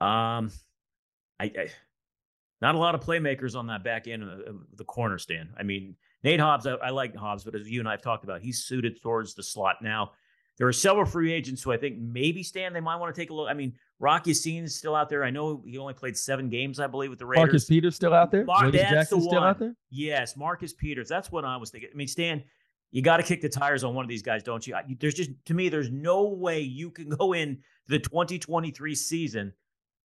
Um, 0.00 0.50
I, 1.38 1.44
I, 1.44 1.68
not 2.62 2.74
a 2.74 2.78
lot 2.78 2.94
of 2.94 3.02
playmakers 3.02 3.54
on 3.54 3.66
that 3.66 3.84
back 3.84 4.08
end 4.08 4.22
of 4.22 4.38
the, 4.38 4.44
of 4.46 4.56
the 4.74 4.84
corner 4.84 5.18
stand. 5.18 5.50
I 5.58 5.62
mean, 5.62 5.96
Nate 6.24 6.40
Hobbs, 6.40 6.66
I, 6.66 6.72
I 6.76 6.90
like 6.90 7.14
Hobbs, 7.14 7.44
but 7.44 7.54
as 7.54 7.70
you 7.70 7.80
and 7.80 7.88
I 7.88 7.92
have 7.92 8.02
talked 8.02 8.24
about, 8.24 8.40
he's 8.40 8.64
suited 8.64 9.00
towards 9.02 9.34
the 9.34 9.42
slot 9.42 9.76
now. 9.82 10.12
There 10.58 10.66
are 10.66 10.72
several 10.72 11.04
free 11.04 11.32
agents 11.32 11.62
who 11.62 11.72
I 11.72 11.76
think 11.76 11.98
maybe 11.98 12.42
Stan 12.42 12.72
they 12.72 12.80
might 12.80 12.96
want 12.96 13.14
to 13.14 13.20
take 13.20 13.30
a 13.30 13.34
look. 13.34 13.48
I 13.50 13.54
mean, 13.54 13.74
Rocky 13.98 14.30
is 14.30 14.74
still 14.74 14.94
out 14.94 15.08
there. 15.10 15.22
I 15.22 15.30
know 15.30 15.62
he 15.66 15.76
only 15.78 15.94
played 15.94 16.16
seven 16.16 16.48
games, 16.48 16.80
I 16.80 16.86
believe, 16.86 17.10
with 17.10 17.18
the 17.18 17.26
Raiders. 17.26 17.46
Marcus 17.46 17.64
Peters 17.66 17.94
still 17.94 18.14
out 18.14 18.30
there. 18.30 18.44
Mark, 18.44 18.72
that's 18.72 19.10
the 19.10 19.20
still 19.20 19.42
out 19.42 19.58
there. 19.58 19.74
Yes, 19.90 20.36
Marcus 20.36 20.72
Peters. 20.72 21.08
That's 21.08 21.30
what 21.30 21.44
I 21.44 21.56
was 21.56 21.70
thinking. 21.70 21.90
I 21.92 21.96
mean, 21.96 22.08
Stan, 22.08 22.42
you 22.90 23.02
got 23.02 23.18
to 23.18 23.22
kick 23.22 23.42
the 23.42 23.48
tires 23.48 23.84
on 23.84 23.94
one 23.94 24.04
of 24.04 24.08
these 24.08 24.22
guys, 24.22 24.42
don't 24.42 24.66
you? 24.66 24.74
There's 24.98 25.14
just 25.14 25.30
to 25.46 25.54
me, 25.54 25.68
there's 25.68 25.90
no 25.90 26.24
way 26.24 26.60
you 26.60 26.90
can 26.90 27.08
go 27.18 27.34
in 27.34 27.58
the 27.88 27.98
2023 27.98 28.94
season 28.94 29.52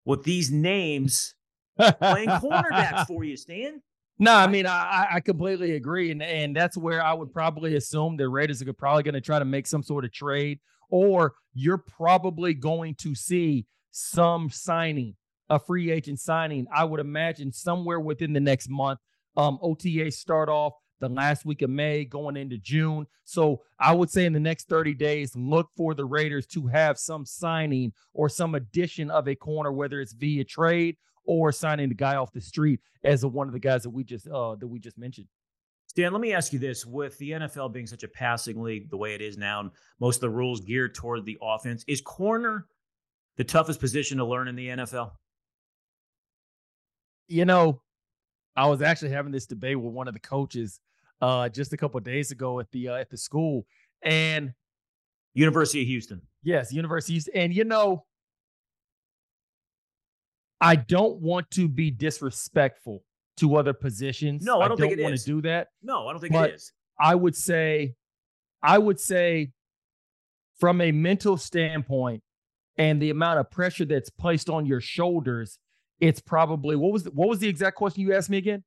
with 0.05 0.23
these 0.23 0.51
names 0.51 1.35
playing 1.79 2.31
cornerbacks 2.31 3.07
for 3.07 3.25
you, 3.25 3.37
Stan. 3.37 3.83
No, 4.19 4.35
I 4.35 4.49
mean 4.49 4.67
I, 4.67 5.07
I 5.13 5.21
completely 5.21 5.77
agree, 5.77 6.11
and 6.11 6.23
and 6.23 6.55
that's 6.55 6.77
where 6.77 7.05
I 7.05 7.13
would 7.13 7.33
probably 7.33 7.77
assume 7.77 8.17
the 8.17 8.29
Raiders 8.29 8.61
are 8.63 8.73
probably 8.73 9.05
going 9.05 9.15
to 9.15 9.21
try 9.21 9.39
to 9.39 9.45
make 9.45 9.67
some 9.67 9.83
sort 9.83 10.05
of 10.05 10.13
trade, 10.13 10.59
or 10.91 11.35
you're 11.55 11.79
probably 11.79 12.55
going 12.55 12.97
to 12.97 13.15
see 13.15 13.67
some 13.93 14.51
signing, 14.51 15.15
a 15.49 15.59
free 15.59 15.91
agent 15.91 16.19
signing. 16.19 16.67
I 16.75 16.85
would 16.85 17.01
imagine 17.01 17.53
somewhere 17.53 18.01
within 18.01 18.33
the 18.33 18.41
next 18.41 18.69
month. 18.69 18.99
Um, 19.37 19.59
OTA 19.63 20.11
start 20.11 20.49
off 20.49 20.73
the 21.01 21.09
last 21.09 21.45
week 21.45 21.63
of 21.63 21.71
May, 21.71 22.05
going 22.05 22.37
into 22.37 22.59
June. 22.59 23.07
So 23.25 23.63
I 23.79 23.95
would 23.95 24.11
say 24.11 24.25
in 24.25 24.33
the 24.33 24.41
next 24.41 24.69
30 24.69 24.95
days, 24.95 25.37
look 25.37 25.69
for 25.77 25.95
the 25.95 26.05
Raiders 26.05 26.47
to 26.49 26.67
have 26.67 26.99
some 26.99 27.25
signing 27.25 27.93
or 28.15 28.29
some 28.29 28.57
addition 28.57 29.11
of 29.11 29.29
a 29.29 29.37
corner, 29.37 29.71
whether 29.71 30.01
it's 30.01 30.13
via 30.13 30.45
trade 30.45 30.97
or 31.29 31.53
signing 31.53 31.91
the 31.91 31.95
guy 31.95 32.17
off 32.17 32.33
the 32.33 32.41
street 32.41 32.81
as 33.05 33.23
a, 33.23 33.29
one 33.29 33.47
of 33.47 33.53
the 33.53 33.61
guys 33.61 33.83
that 33.83 33.91
we 33.91 34.03
just 34.03 34.27
uh, 34.27 34.57
that 34.57 34.67
we 34.67 34.81
just 34.81 34.99
mentioned. 34.99 35.29
Stan, 35.87 36.11
let 36.13 36.23
me 36.23 36.33
ask 36.33 36.55
you 36.55 36.59
this: 36.59 36.87
With 36.87 37.17
the 37.19 37.33
NFL 37.33 37.73
being 37.73 37.87
such 37.87 38.03
a 38.03 38.09
passing 38.09 38.63
league, 38.63 38.91
the 38.91 38.97
way 38.97 39.15
it 39.15 39.21
is 39.21 39.37
now, 39.37 39.61
and 39.61 39.71
most 40.01 40.17
of 40.17 40.21
the 40.23 40.31
rules 40.31 40.63
geared 40.63 40.95
toward 40.95 41.27
the 41.27 41.39
offense, 41.43 41.85
is 41.87 42.01
corner 42.01 42.67
the 43.37 43.45
toughest 43.45 43.79
position 43.79 44.17
to 44.19 44.25
learn 44.25 44.49
in 44.49 44.57
the 44.57 44.69
NFL? 44.69 45.13
You 47.29 47.45
know, 47.45 47.83
I 48.57 48.67
was 48.67 48.81
actually 48.81 49.11
having 49.11 49.31
this 49.31 49.47
debate 49.47 49.79
with 49.79 49.93
one 49.93 50.09
of 50.09 50.15
the 50.15 50.21
coaches 50.21 50.81
uh, 51.21 51.51
just 51.51 51.75
a 51.75 51.77
couple 51.77 52.01
days 52.01 52.31
ago 52.31 52.59
at 52.59 52.71
the 52.71 52.89
uh, 52.89 52.95
at 52.95 53.11
the 53.11 53.19
school, 53.19 53.67
and 54.03 54.55
University 55.35 55.83
of 55.83 55.89
Houston. 55.89 56.23
Yes, 56.43 56.73
University, 56.73 57.13
of 57.13 57.15
Houston. 57.17 57.35
and 57.35 57.55
you 57.55 57.65
know, 57.65 58.07
I 60.61 60.77
don't 60.77 61.21
want 61.21 61.51
to 61.53 61.69
be 61.69 61.91
disrespectful 61.91 63.05
to 63.39 63.57
other 63.57 63.73
positions. 63.73 64.45
No, 64.45 64.61
I 64.61 64.69
don't, 64.69 64.77
think 64.77 64.93
don't 64.93 65.01
it 65.01 65.03
want 65.03 65.15
is. 65.15 65.25
to 65.25 65.31
do 65.31 65.43
that. 65.43 65.69
No, 65.83 66.09
I 66.09 66.13
don't 66.13 66.21
think 66.21 66.33
But- 66.33 66.51
it 66.51 66.55
is. 66.57 66.73
I 67.01 67.15
would 67.15 67.37
say, 67.37 67.95
I 68.61 68.77
would 68.79 68.99
say, 68.99 69.53
from 70.59 70.81
a 70.81 70.91
mental 70.91 71.37
standpoint, 71.37 72.23
and 72.77 73.01
the 73.01 73.11
amount 73.11 73.39
of 73.39 73.51
pressure 73.51 73.85
that's 73.85 74.11
placed 74.11 74.49
on 74.51 74.67
your 74.67 74.81
shoulders, 74.81 75.59
it's 76.01 76.21
probably 76.21 76.75
what 76.77 76.93
was 76.93 77.05
the, 77.05 77.11
what 77.11 77.29
was 77.29 77.39
the 77.39 77.49
exact 77.49 77.77
question 77.77 78.03
you 78.03 78.15
asked 78.15 78.31
me 78.31 78.39
again? 78.39 78.65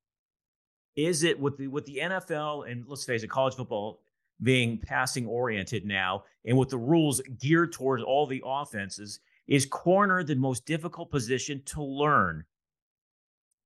Is 0.96 1.22
it 1.22 1.38
with 1.38 1.56
the 1.58 1.68
with 1.68 1.84
the 1.86 1.98
NFL 2.02 2.70
and 2.70 2.84
let's 2.86 3.04
face 3.04 3.22
it, 3.22 3.28
college 3.28 3.54
football 3.54 4.00
being 4.42 4.78
passing 4.78 5.26
oriented 5.26 5.84
now, 5.86 6.24
and 6.44 6.56
with 6.56 6.68
the 6.70 6.78
rules 6.78 7.20
geared 7.38 7.72
towards 7.72 8.02
all 8.02 8.26
the 8.26 8.42
offenses, 8.44 9.20
is 9.46 9.66
corner 9.66 10.22
the 10.22 10.34
most 10.36 10.64
difficult 10.66 11.10
position 11.10 11.62
to 11.66 11.82
learn 11.82 12.44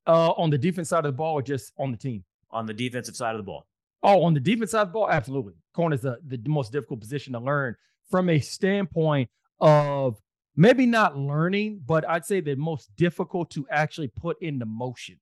Uh, 0.07 0.31
on 0.33 0.51
the 0.51 0.59
defense 0.59 0.89
side 0.91 1.05
of 1.05 1.13
the 1.13 1.17
ball, 1.17 1.35
or 1.35 1.43
just 1.43 1.73
on 1.79 1.91
the 1.91 1.97
team? 1.97 2.25
on 2.53 2.65
the 2.65 2.73
defensive 2.73 3.17
side 3.17 3.35
of 3.35 3.39
the 3.39 3.43
ball? 3.43 3.67
Oh, 4.05 4.23
on 4.23 4.33
the 4.33 4.41
defense 4.41 4.71
side 4.71 4.83
of 4.83 4.89
the 4.89 4.93
ball, 4.93 5.11
absolutely. 5.11 5.55
Corner 5.75 5.97
is 5.97 6.03
the, 6.03 6.19
the 6.25 6.39
most 6.49 6.71
difficult 6.73 7.01
position 7.01 7.33
to 7.33 7.41
learn 7.41 7.75
from 8.09 8.31
a 8.31 8.39
standpoint 8.39 9.29
of 9.61 10.17
maybe 10.55 10.87
not 10.87 11.19
learning, 11.19 11.83
but 11.85 12.09
I'd 12.09 12.25
say 12.25 12.41
the 12.41 12.55
most 12.55 12.95
difficult 12.97 13.51
to 13.51 13.67
actually 13.69 14.09
put 14.09 14.41
into 14.41 14.65
motion 14.65 15.19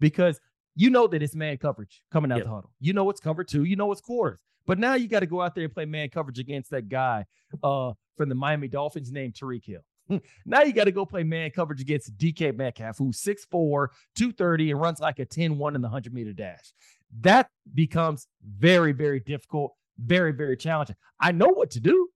because 0.00 0.40
you 0.74 0.88
know 0.88 1.06
that 1.08 1.22
it's 1.22 1.34
man 1.34 1.58
coverage 1.58 2.02
coming 2.10 2.32
out 2.32 2.38
Yep. 2.38 2.44
the 2.46 2.50
huddle. 2.50 2.70
You 2.80 2.94
know 2.94 3.08
it's 3.10 3.20
cover 3.20 3.44
two, 3.44 3.64
you 3.64 3.76
know 3.76 3.92
it's 3.92 4.00
quarters. 4.00 4.40
But 4.66 4.78
now 4.78 4.94
you 4.94 5.08
got 5.08 5.20
to 5.20 5.26
go 5.26 5.42
out 5.42 5.54
there 5.54 5.64
and 5.64 5.72
play 5.72 5.84
man 5.84 6.08
coverage 6.08 6.38
against 6.38 6.70
that 6.70 6.88
guy 6.88 7.26
uh, 7.62 7.92
from 8.16 8.28
the 8.30 8.34
Miami 8.34 8.66
Dolphins 8.68 9.12
named 9.12 9.34
Tyreek 9.34 9.66
Hill. 9.66 9.82
now 10.46 10.62
you 10.62 10.72
got 10.72 10.84
to 10.84 10.92
go 10.92 11.04
play 11.06 11.22
man 11.22 11.50
coverage 11.50 11.80
against 11.80 12.16
DK 12.18 12.56
Metcalf, 12.56 12.98
who's 12.98 13.22
6'4, 13.22 13.88
230, 14.16 14.70
and 14.72 14.80
runs 14.80 15.00
like 15.00 15.18
a 15.18 15.24
10 15.24 15.58
1 15.58 15.74
in 15.74 15.80
the 15.80 15.86
100 15.88 16.12
meter 16.12 16.32
dash. 16.32 16.72
That 17.20 17.48
becomes 17.74 18.26
very, 18.58 18.92
very 18.92 19.20
difficult, 19.20 19.74
very, 19.98 20.32
very 20.32 20.56
challenging. 20.56 20.96
I 21.20 21.32
know 21.32 21.48
what 21.48 21.70
to 21.72 21.80
do, 21.80 22.08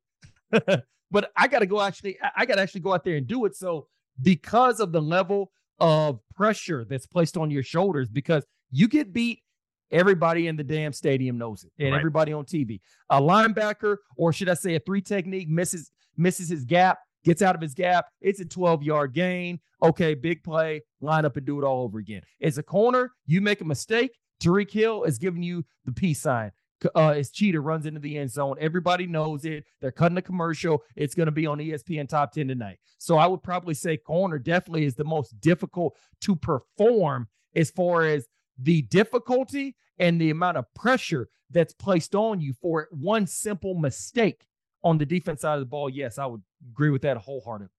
but 0.50 1.30
I 1.36 1.48
got 1.48 1.60
to 1.60 1.66
go 1.66 1.80
actually, 1.80 2.18
I- 2.36 2.46
got 2.46 2.56
to 2.56 2.62
actually 2.62 2.80
go 2.80 2.94
out 2.94 3.04
there 3.04 3.16
and 3.16 3.26
do 3.26 3.44
it. 3.44 3.54
So, 3.56 3.88
because 4.22 4.80
of 4.80 4.92
the 4.92 5.00
level 5.02 5.52
of 5.78 6.20
pressure 6.34 6.86
that's 6.88 7.06
placed 7.06 7.36
on 7.36 7.50
your 7.50 7.62
shoulders, 7.62 8.08
because 8.08 8.44
you 8.70 8.88
get 8.88 9.12
beat, 9.12 9.42
everybody 9.90 10.46
in 10.48 10.56
the 10.56 10.64
damn 10.64 10.92
stadium 10.92 11.36
knows 11.38 11.64
it, 11.64 11.72
and 11.78 11.92
Right. 11.92 11.98
everybody 11.98 12.32
on 12.32 12.44
TV. 12.46 12.80
A 13.10 13.20
linebacker, 13.20 13.98
or 14.16 14.32
should 14.32 14.48
I 14.48 14.54
say 14.54 14.74
a 14.74 14.80
three 14.80 15.02
technique, 15.02 15.48
misses 15.48 15.90
misses 16.16 16.48
his 16.48 16.64
gap, 16.64 16.98
gets 17.26 17.42
out 17.42 17.56
of 17.56 17.60
his 17.60 17.74
gap. 17.74 18.06
It's 18.20 18.40
a 18.40 18.44
12 18.46 18.82
yard 18.82 19.12
gain. 19.12 19.60
Okay, 19.82 20.14
big 20.14 20.42
play, 20.42 20.82
line 21.00 21.26
up 21.26 21.36
and 21.36 21.44
do 21.44 21.60
it 21.60 21.64
all 21.64 21.82
over 21.82 21.98
again. 21.98 22.22
As 22.40 22.56
a 22.56 22.62
corner, 22.62 23.12
you 23.26 23.42
make 23.42 23.60
a 23.60 23.64
mistake. 23.64 24.12
Tyreek 24.40 24.70
Hill 24.70 25.02
is 25.02 25.18
giving 25.18 25.42
you 25.42 25.64
the 25.84 25.92
peace 25.92 26.20
sign. 26.20 26.52
Uh, 26.94 27.14
his 27.14 27.30
cheater 27.30 27.62
runs 27.62 27.86
into 27.86 28.00
the 28.00 28.18
end 28.18 28.30
zone. 28.30 28.56
Everybody 28.60 29.06
knows 29.06 29.44
it. 29.44 29.64
They're 29.80 29.90
cutting 29.90 30.18
a 30.18 30.22
commercial. 30.22 30.82
It's 30.94 31.14
going 31.14 31.26
to 31.26 31.32
be 31.32 31.46
on 31.46 31.58
ESPN 31.58 32.08
Top 32.08 32.32
10 32.32 32.48
tonight. 32.48 32.78
So 32.98 33.16
I 33.16 33.26
would 33.26 33.42
probably 33.42 33.74
say 33.74 33.96
corner 33.96 34.38
definitely 34.38 34.84
is 34.84 34.94
the 34.94 35.04
most 35.04 35.40
difficult 35.40 35.96
to 36.22 36.36
perform 36.36 37.28
as 37.54 37.70
far 37.70 38.04
as 38.04 38.26
the 38.58 38.82
difficulty 38.82 39.74
and 39.98 40.20
the 40.20 40.30
amount 40.30 40.58
of 40.58 40.72
pressure 40.74 41.28
that's 41.50 41.72
placed 41.72 42.14
on 42.14 42.40
you 42.40 42.52
for 42.60 42.88
one 42.90 43.26
simple 43.26 43.74
mistake 43.74 44.46
on 44.86 44.98
the 44.98 45.06
defense 45.06 45.40
side 45.40 45.54
of 45.54 45.60
the 45.60 45.66
ball. 45.66 45.90
Yes, 45.90 46.18
I 46.18 46.26
would 46.26 46.42
agree 46.70 46.90
with 46.90 47.02
that 47.02 47.16
wholeheartedly. 47.16 47.72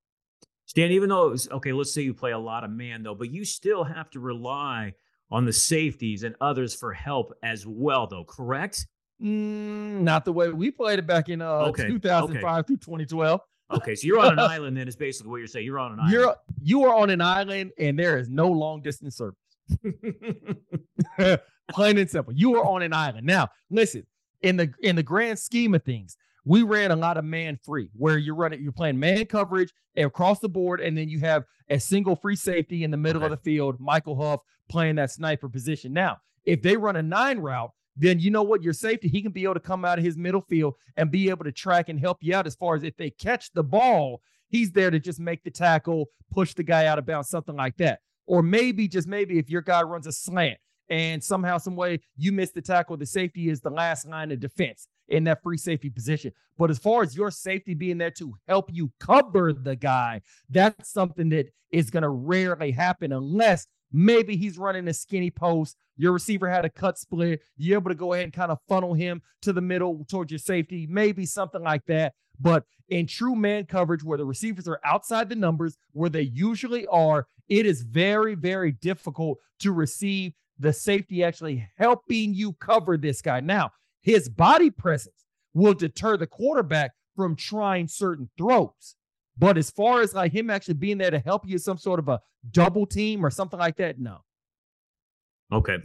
Stan, 0.66 0.92
even 0.92 1.10
though 1.10 1.28
it 1.28 1.32
was 1.32 1.50
okay, 1.50 1.72
let's 1.72 1.94
say 1.94 2.02
you 2.02 2.14
play 2.14 2.32
a 2.32 2.40
lot 2.40 2.64
of 2.64 2.72
man 2.72 3.04
though, 3.04 3.16
but 3.16 3.32
you 3.32 3.46
still 3.46 3.84
have 3.84 4.10
to 4.12 4.20
rely 4.20 4.94
on 5.32 5.46
the 5.46 5.54
safeties 5.54 6.24
and 6.24 6.36
others 6.42 6.74
for 6.76 6.94
help 6.94 7.34
as 7.44 7.66
well, 7.66 8.08
though, 8.08 8.24
correct? 8.26 8.88
Mm, 9.22 10.02
not 10.02 10.26
the 10.26 10.34
way 10.34 10.50
we 10.50 10.72
played 10.72 11.00
it 11.00 11.08
back 11.08 11.30
in 11.30 11.42
uh, 11.42 11.50
Okay, 11.68 11.88
2005 11.88 12.68
through 12.68 12.78
2012. 12.78 13.42
Okay, 13.76 13.96
so 13.96 14.08
you're 14.08 14.20
on 14.20 14.34
an 14.34 14.40
island 14.40 14.78
then 14.78 14.88
is 14.88 14.96
basically 14.96 15.30
what 15.30 15.38
you're 15.38 15.48
saying. 15.48 15.66
You're 15.66 15.80
on 15.80 15.94
an 15.94 16.00
island. 16.00 16.14
You're 16.14 16.36
you 16.62 16.84
are 16.86 16.96
on 16.96 17.10
an 17.10 17.22
island 17.22 17.72
and 17.78 17.98
there 17.98 18.18
is 18.18 18.30
no 18.30 18.48
long 18.48 18.82
distance 18.82 19.18
service. 19.18 19.40
Plain 21.72 21.98
and 21.98 22.10
simple. 22.10 22.34
You 22.34 22.56
are 22.58 22.66
on 22.66 22.82
an 22.82 22.94
island. 22.94 23.26
Now, 23.26 23.50
listen, 23.70 24.06
in 24.42 24.56
the 24.56 24.72
in 24.82 24.96
the 24.96 25.04
grand 25.04 25.40
scheme 25.40 25.76
of 25.76 25.84
things, 25.84 26.16
we 26.48 26.64
ran 26.64 26.92
a 26.92 26.96
lot 26.96 27.18
of 27.18 27.26
man 27.26 27.60
free 27.62 27.90
where 27.94 28.18
you're 28.18 28.34
running, 28.34 28.64
you're 28.64 28.72
playing 28.72 28.98
man 28.98 29.26
coverage 29.26 29.74
across 29.98 30.40
the 30.40 30.48
board, 30.48 30.80
and 30.80 30.98
then 30.98 31.10
you 31.10 31.20
have 31.20 31.44
a 31.70 31.78
single 31.78 32.16
free 32.16 32.38
safety 32.38 32.86
in 32.86 32.92
the 32.92 32.98
middle 32.98 33.24
of 33.24 33.32
the 33.32 33.38
field, 33.38 33.76
Michael 33.82 34.16
Huff 34.16 34.40
playing 34.70 34.96
that 34.96 35.12
sniper 35.12 35.50
position. 35.50 35.92
Now, 35.92 36.18
if 36.46 36.62
they 36.62 36.78
run 36.78 36.96
a 36.96 37.04
nine 37.04 37.40
route, 37.40 37.72
then 37.98 38.20
you 38.20 38.32
know 38.32 38.44
what 38.44 38.64
your 38.64 38.72
safety, 38.72 39.10
he 39.10 39.22
can 39.22 39.34
be 39.34 39.44
able 39.44 39.56
to 39.56 39.60
come 39.60 39.84
out 39.84 39.98
of 39.98 40.06
his 40.06 40.16
middle 40.16 40.42
field 40.42 40.76
and 40.96 41.12
be 41.12 41.30
able 41.30 41.44
to 41.44 41.52
track 41.52 41.90
and 41.90 42.00
help 42.00 42.20
you 42.22 42.34
out 42.34 42.48
as 42.48 42.56
far 42.56 42.76
as 42.76 42.84
if 42.84 42.96
they 42.96 43.10
catch 43.10 43.52
the 43.52 43.64
ball, 43.64 44.22
he's 44.50 44.72
there 44.72 44.92
to 44.92 45.00
just 45.00 45.20
make 45.20 45.44
the 45.44 45.52
tackle, 45.52 46.06
push 46.32 46.54
the 46.54 46.64
guy 46.64 46.86
out 46.86 46.98
of 46.98 47.06
bounds, 47.06 47.28
something 47.28 47.56
like 47.56 47.76
that. 47.78 48.00
Or 48.26 48.42
maybe 48.42 48.88
just 48.88 49.08
maybe 49.08 49.38
if 49.38 49.50
your 49.50 49.62
guy 49.62 49.82
runs 49.82 50.08
a 50.08 50.14
slant 50.14 50.60
and 50.90 51.22
somehow, 51.22 51.58
some 51.58 51.76
way 51.76 52.00
you 52.16 52.32
miss 52.32 52.52
the 52.52 52.62
tackle, 52.62 52.96
the 52.96 53.06
safety 53.06 53.50
is 53.50 53.60
the 53.60 53.70
last 53.70 54.08
line 54.08 54.32
of 54.32 54.40
defense 54.40 54.88
in 55.10 55.24
that 55.26 55.42
free 55.44 55.58
safety 55.58 55.90
position. 55.90 56.32
But 56.58 56.70
as 56.70 56.80
far 56.80 57.04
as 57.04 57.16
your 57.16 57.32
safety 57.32 57.74
being 57.74 57.98
there 57.98 58.12
to 58.12 58.34
help 58.48 58.70
you 58.72 58.92
cover 59.00 59.54
the 59.54 59.76
guy, 59.76 60.22
that's 60.50 60.92
something 60.92 61.30
that 61.30 61.48
is 61.72 61.90
going 61.90 62.04
to 62.04 62.10
rarely 62.10 62.72
happen 62.72 63.12
unless 63.12 63.68
maybe 63.92 64.36
he's 64.36 64.58
running 64.58 64.88
a 64.88 64.94
skinny 64.94 65.32
post. 65.32 65.78
Your 65.98 66.12
receiver 66.12 66.50
had 66.50 66.66
a 66.66 66.70
cut 66.70 66.98
split. 66.98 67.42
You're 67.58 67.80
able 67.80 67.90
to 67.90 67.96
go 67.96 68.14
ahead 68.14 68.26
and 68.26 68.34
kind 68.34 68.52
of 68.52 68.60
funnel 68.68 68.94
him 68.94 69.22
to 69.42 69.54
the 69.54 69.62
middle 69.62 70.06
towards 70.10 70.32
your 70.32 70.40
safety, 70.40 70.88
maybe 70.90 71.26
something 71.26 71.64
like 71.64 71.86
that. 71.86 72.14
But 72.40 72.66
in 72.90 73.08
true 73.08 73.36
man 73.36 73.66
coverage, 73.66 74.04
where 74.04 74.18
the 74.18 74.26
receivers 74.26 74.68
are 74.68 74.80
outside 74.84 75.30
the 75.30 75.36
numbers, 75.36 75.78
where 75.94 76.10
they 76.10 76.22
usually 76.22 76.86
are, 76.88 77.28
it 77.50 77.66
is 77.66 77.82
very, 77.82 78.36
very 78.36 78.74
difficult 78.74 79.40
to 79.60 79.72
receive 79.72 80.34
the 80.60 80.74
safety 80.74 81.24
actually 81.24 81.68
helping 81.78 82.34
you 82.34 82.54
cover 82.54 82.98
this 82.98 83.22
guy. 83.22 83.40
Now, 83.40 83.72
his 84.08 84.30
body 84.30 84.70
presence 84.70 85.26
will 85.54 85.74
deter 85.74 86.16
the 86.16 86.26
quarterback 86.26 86.92
from 87.18 87.36
trying 87.36 87.90
certain 87.90 88.30
throws. 88.38 88.96
But 89.38 89.58
as 89.58 89.70
far 89.70 90.02
as 90.02 90.14
like 90.14 90.32
him 90.32 90.50
actually 90.50 90.76
being 90.76 90.98
there 90.98 91.12
to 91.12 91.20
help 91.20 91.46
you 91.46 91.58
some 91.58 91.78
sort 91.78 92.00
of 92.00 92.08
a 92.08 92.22
double 92.50 92.86
team 92.86 93.26
or 93.26 93.30
something 93.30 93.60
like 93.60 93.76
that, 93.76 94.00
no. 94.00 94.20
Okay. 95.52 95.78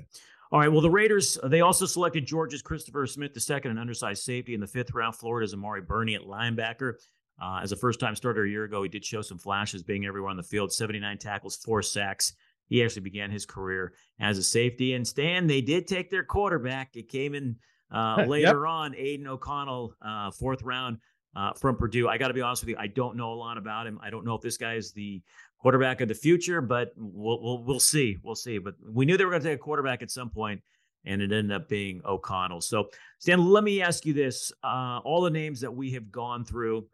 All 0.53 0.61
right. 0.61 0.71
Well, 0.71 0.83
the 0.83 0.91
Raiders, 0.91 1.37
they 1.43 1.63
also 1.63 1.85
selected 1.85 2.25
Georgia's 2.25 2.63
Christopher 2.63 3.09
Smith 3.09 3.33
II, 3.51 3.61
an 3.65 3.77
undersized 3.77 4.23
safety 4.23 4.55
in 4.55 4.61
the 4.61 4.69
fifth 4.69 4.95
round. 4.95 5.17
Florida's 5.17 5.53
Amari 5.53 5.81
Burney 5.81 6.15
at 6.15 6.23
linebacker. 6.23 6.95
Uh, 7.43 7.59
as 7.61 7.73
a 7.73 7.77
first 7.77 7.99
time 7.99 8.15
starter 8.15 8.45
a 8.45 8.49
year 8.49 8.65
ago, 8.65 8.85
he 8.85 8.89
did 8.89 9.05
show 9.05 9.21
some 9.21 9.39
flashes 9.39 9.83
being 9.83 10.07
everywhere 10.07 10.31
on 10.31 10.37
the 10.37 10.45
field 10.45 10.73
79 10.73 11.19
tackles, 11.19 11.57
four 11.57 11.83
sacks. 11.83 12.35
He 12.69 12.85
actually 12.85 13.03
began 13.03 13.33
his 13.33 13.47
career 13.47 13.95
as 14.21 14.39
a 14.39 14.45
safety. 14.45 14.95
And 14.95 15.05
Stan, 15.05 15.49
they 15.49 15.61
did 15.61 15.89
take 15.89 16.09
their 16.09 16.23
quarterback. 16.23 16.91
It 16.95 17.09
came 17.09 17.35
in 17.35 17.57
uh, 17.93 18.17
Yep. 18.21 18.29
later 18.29 18.67
on, 18.67 18.95
Aidan 18.97 19.27
O'Connell, 19.27 19.95
uh, 20.05 20.31
fourth 20.31 20.63
round 20.63 20.99
uh, 21.37 21.53
from 21.55 21.77
Purdue. 21.77 22.09
I 22.09 22.19
got 22.19 22.29
to 22.29 22.35
be 22.35 22.41
honest 22.41 22.63
with 22.63 22.71
you, 22.71 22.77
I 22.79 22.87
don't 22.87 23.17
know 23.17 23.33
a 23.33 23.35
lot 23.35 23.59
about 23.59 23.87
him. 23.87 23.99
I 24.03 24.11
don't 24.11 24.25
know 24.25 24.35
if 24.35 24.43
this 24.43 24.57
guy 24.57 24.75
is 24.75 24.93
the 24.93 25.23
quarterback 25.59 26.01
of 26.01 26.09
the 26.09 26.15
future, 26.15 26.61
but 26.61 26.93
we'll 26.97 27.43
we'll, 27.43 27.63
we'll 27.65 27.81
see. 27.81 28.19
We'll 28.23 28.35
see. 28.35 28.59
But 28.59 28.75
we 28.87 29.05
knew 29.07 29.17
they 29.17 29.25
were 29.25 29.31
going 29.31 29.43
to 29.43 29.49
take 29.49 29.61
a 29.61 29.63
quarterback 29.63 30.03
at 30.03 30.11
some 30.11 30.31
point, 30.31 30.61
and 31.05 31.23
it 31.23 31.33
ended 31.33 31.53
up 31.53 31.69
being 31.69 32.03
O'Connell. 32.05 32.61
So, 32.61 32.89
Stan, 33.19 33.45
let 33.45 33.65
me 33.65 33.81
ask 33.83 34.05
you 34.05 34.13
this: 34.13 34.53
uh, 34.65 35.01
all 35.05 35.23
the 35.23 35.31
names 35.31 35.61
that 35.61 35.75
we 35.75 35.93
have 35.93 36.11
gone 36.11 36.45
through, 36.45 36.87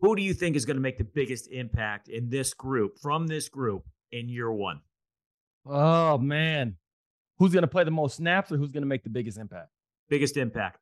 who 0.00 0.16
do 0.16 0.22
you 0.22 0.34
think 0.34 0.56
is 0.56 0.64
going 0.64 0.76
to 0.76 0.82
make 0.82 0.98
the 0.98 1.04
biggest 1.04 1.48
impact 1.50 2.08
in 2.08 2.28
this 2.28 2.54
group 2.54 2.98
from 3.00 3.26
this 3.26 3.48
group 3.48 3.84
in 4.12 4.28
year 4.28 4.52
one? 4.52 4.80
Oh 5.66 6.18
man. 6.18 6.76
Who's 7.38 7.52
going 7.52 7.62
to 7.62 7.68
play 7.68 7.84
the 7.84 7.90
most 7.90 8.16
snaps 8.16 8.50
or 8.50 8.56
who's 8.56 8.70
going 8.70 8.82
to 8.82 8.88
make 8.88 9.04
the 9.04 9.10
biggest 9.10 9.36
impact? 9.36 9.68
Biggest 10.08 10.36
impact. 10.36 10.78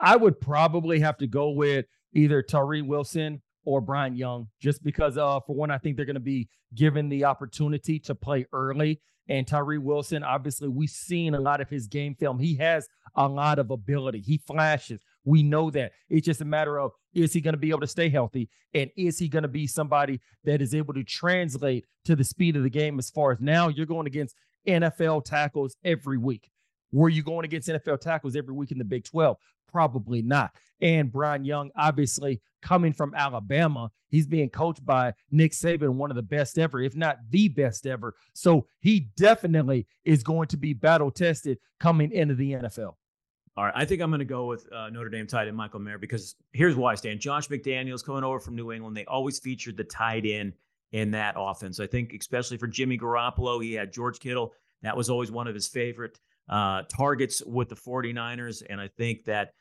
I 0.00 0.16
would 0.16 0.40
probably 0.40 1.00
have 1.00 1.18
to 1.18 1.26
go 1.26 1.50
with 1.50 1.86
either 2.14 2.42
Tyree 2.42 2.82
Wilson 2.82 3.42
or 3.64 3.80
Byron 3.80 4.16
Young, 4.16 4.48
just 4.60 4.82
because 4.82 5.18
uh 5.18 5.40
for 5.40 5.54
one, 5.54 5.70
I 5.70 5.78
think 5.78 5.96
they're 5.96 6.06
gonna 6.06 6.20
be 6.20 6.48
given 6.74 7.08
the 7.08 7.24
opportunity 7.24 7.98
to 8.00 8.14
play 8.14 8.46
early. 8.52 9.00
And 9.30 9.46
Tyree 9.46 9.78
Wilson, 9.78 10.22
obviously, 10.22 10.68
we've 10.68 10.88
seen 10.88 11.34
a 11.34 11.40
lot 11.40 11.60
of 11.60 11.68
his 11.68 11.86
game 11.86 12.14
film. 12.14 12.38
He 12.38 12.56
has 12.56 12.88
a 13.14 13.28
lot 13.28 13.58
of 13.58 13.70
ability. 13.70 14.20
He 14.20 14.38
flashes. 14.38 15.02
We 15.24 15.42
know 15.42 15.70
that. 15.72 15.92
It's 16.08 16.24
just 16.24 16.40
a 16.40 16.46
matter 16.46 16.78
of 16.78 16.92
is 17.12 17.34
he 17.34 17.42
going 17.42 17.52
to 17.52 17.58
be 17.58 17.68
able 17.68 17.80
to 17.80 17.86
stay 17.86 18.08
healthy? 18.08 18.48
And 18.72 18.90
is 18.96 19.18
he 19.18 19.28
going 19.28 19.42
to 19.42 19.48
be 19.48 19.66
somebody 19.66 20.20
that 20.44 20.62
is 20.62 20.74
able 20.74 20.94
to 20.94 21.04
translate 21.04 21.84
to 22.06 22.16
the 22.16 22.24
speed 22.24 22.56
of 22.56 22.62
the 22.62 22.70
game 22.70 22.98
as 22.98 23.10
far 23.10 23.32
as 23.32 23.38
now 23.38 23.68
you're 23.68 23.84
going 23.84 24.06
against 24.06 24.34
NFL 24.66 25.24
tackles 25.24 25.76
every 25.84 26.18
week. 26.18 26.50
Were 26.92 27.08
you 27.08 27.22
going 27.22 27.44
against 27.44 27.68
NFL 27.68 28.00
tackles 28.00 28.36
every 28.36 28.54
week 28.54 28.72
in 28.72 28.78
the 28.78 28.84
Big 28.84 29.04
12? 29.04 29.36
Probably 29.70 30.22
not. 30.22 30.52
And 30.80 31.12
Byron 31.12 31.44
Young, 31.44 31.70
obviously 31.76 32.40
coming 32.62 32.92
from 32.92 33.14
Alabama, 33.14 33.90
he's 34.08 34.26
being 34.26 34.48
coached 34.48 34.84
by 34.84 35.12
Nick 35.30 35.52
Saban, 35.52 35.90
one 35.90 36.10
of 36.10 36.16
the 36.16 36.22
best 36.22 36.58
ever, 36.58 36.80
if 36.80 36.96
not 36.96 37.18
the 37.30 37.48
best 37.48 37.86
ever. 37.86 38.14
So 38.32 38.66
he 38.80 39.10
definitely 39.16 39.86
is 40.04 40.22
going 40.22 40.48
to 40.48 40.56
be 40.56 40.72
battle 40.72 41.10
tested 41.10 41.58
coming 41.78 42.12
into 42.12 42.34
the 42.34 42.52
NFL. 42.52 42.94
All 43.56 43.64
right, 43.64 43.74
I 43.74 43.84
think 43.84 44.00
I'm 44.00 44.10
going 44.10 44.20
to 44.20 44.24
go 44.24 44.46
with 44.46 44.72
uh, 44.72 44.88
Notre 44.88 45.08
Dame 45.08 45.26
tight 45.26 45.48
end 45.48 45.56
Michael 45.56 45.80
Mayer 45.80 45.98
because 45.98 46.36
here's 46.52 46.76
why 46.76 46.92
I 46.92 46.94
stand. 46.94 47.18
Josh 47.18 47.48
McDaniels 47.48 48.04
coming 48.04 48.22
over 48.22 48.38
from 48.38 48.54
New 48.54 48.70
England, 48.70 48.96
they 48.96 49.04
always 49.06 49.40
featured 49.40 49.76
the 49.76 49.82
tight 49.82 50.24
end 50.24 50.52
in 50.92 51.10
that 51.10 51.34
offense. 51.36 51.80
I 51.80 51.88
think, 51.88 52.14
especially 52.18 52.56
for 52.56 52.68
Jimmy 52.68 52.96
Garoppolo, 52.96 53.60
he 53.62 53.72
had 53.72 53.92
George 53.92 54.20
Kittle. 54.20 54.54
That 54.82 54.96
was 54.96 55.10
always 55.10 55.32
one 55.32 55.48
of 55.48 55.56
his 55.56 55.66
favorite 55.66 56.20
uh, 56.48 56.82
targets 56.82 57.42
with 57.44 57.68
the 57.68 57.76
49ers. 57.76 58.62
And 58.68 58.80
I 58.80 58.88
think 58.88 59.24
that 59.24 59.52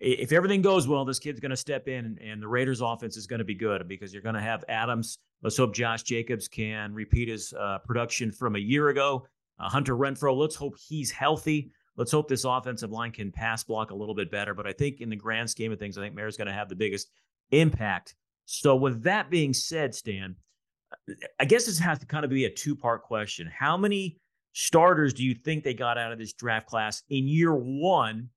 if 0.00 0.32
everything 0.32 0.62
goes 0.62 0.88
well, 0.88 1.04
this 1.04 1.18
kid's 1.18 1.40
going 1.40 1.50
to 1.50 1.56
step 1.56 1.86
in 1.86 2.18
and 2.20 2.42
the 2.42 2.48
Raiders 2.48 2.80
offense 2.80 3.16
is 3.16 3.26
going 3.26 3.38
to 3.38 3.44
be 3.44 3.54
good 3.54 3.86
because 3.86 4.12
you're 4.12 4.22
going 4.22 4.34
to 4.34 4.40
have 4.40 4.64
Adams. 4.68 5.18
Let's 5.42 5.56
hope 5.56 5.74
Josh 5.74 6.02
Jacobs 6.02 6.48
can 6.48 6.92
repeat 6.92 7.28
his 7.28 7.52
uh, 7.52 7.78
production 7.78 8.32
from 8.32 8.56
a 8.56 8.58
year 8.58 8.88
ago. 8.88 9.26
Uh, 9.60 9.68
Hunter 9.68 9.96
Renfrow, 9.96 10.36
let's 10.36 10.56
hope 10.56 10.74
he's 10.88 11.10
healthy. 11.10 11.70
Let's 11.96 12.10
hope 12.10 12.28
this 12.28 12.44
offensive 12.44 12.90
line 12.90 13.12
can 13.12 13.30
pass 13.30 13.62
block 13.62 13.90
a 13.90 13.94
little 13.94 14.14
bit 14.14 14.30
better. 14.30 14.54
But 14.54 14.66
I 14.66 14.72
think 14.72 15.00
in 15.00 15.10
the 15.10 15.16
grand 15.16 15.50
scheme 15.50 15.72
of 15.72 15.78
things, 15.78 15.98
I 15.98 16.00
think 16.00 16.14
Mayer's 16.14 16.36
going 16.36 16.48
to 16.48 16.54
have 16.54 16.68
the 16.68 16.74
biggest 16.74 17.10
impact. 17.50 18.14
So 18.46 18.74
with 18.74 19.02
that 19.04 19.30
being 19.30 19.52
said, 19.52 19.94
Stan, 19.94 20.36
I 21.38 21.44
guess 21.44 21.66
this 21.66 21.78
has 21.78 21.98
to 22.00 22.06
kind 22.06 22.24
of 22.24 22.30
be 22.30 22.44
a 22.46 22.50
two 22.50 22.74
part 22.74 23.02
question. 23.02 23.50
How 23.54 23.76
many 23.76 24.18
starters 24.52 25.12
do 25.12 25.24
you 25.24 25.34
think 25.34 25.64
they 25.64 25.74
got 25.74 25.98
out 25.98 26.12
of 26.12 26.18
this 26.18 26.32
draft 26.32 26.66
class 26.66 27.02
in 27.10 27.26
year 27.26 27.54
one? 27.54 28.28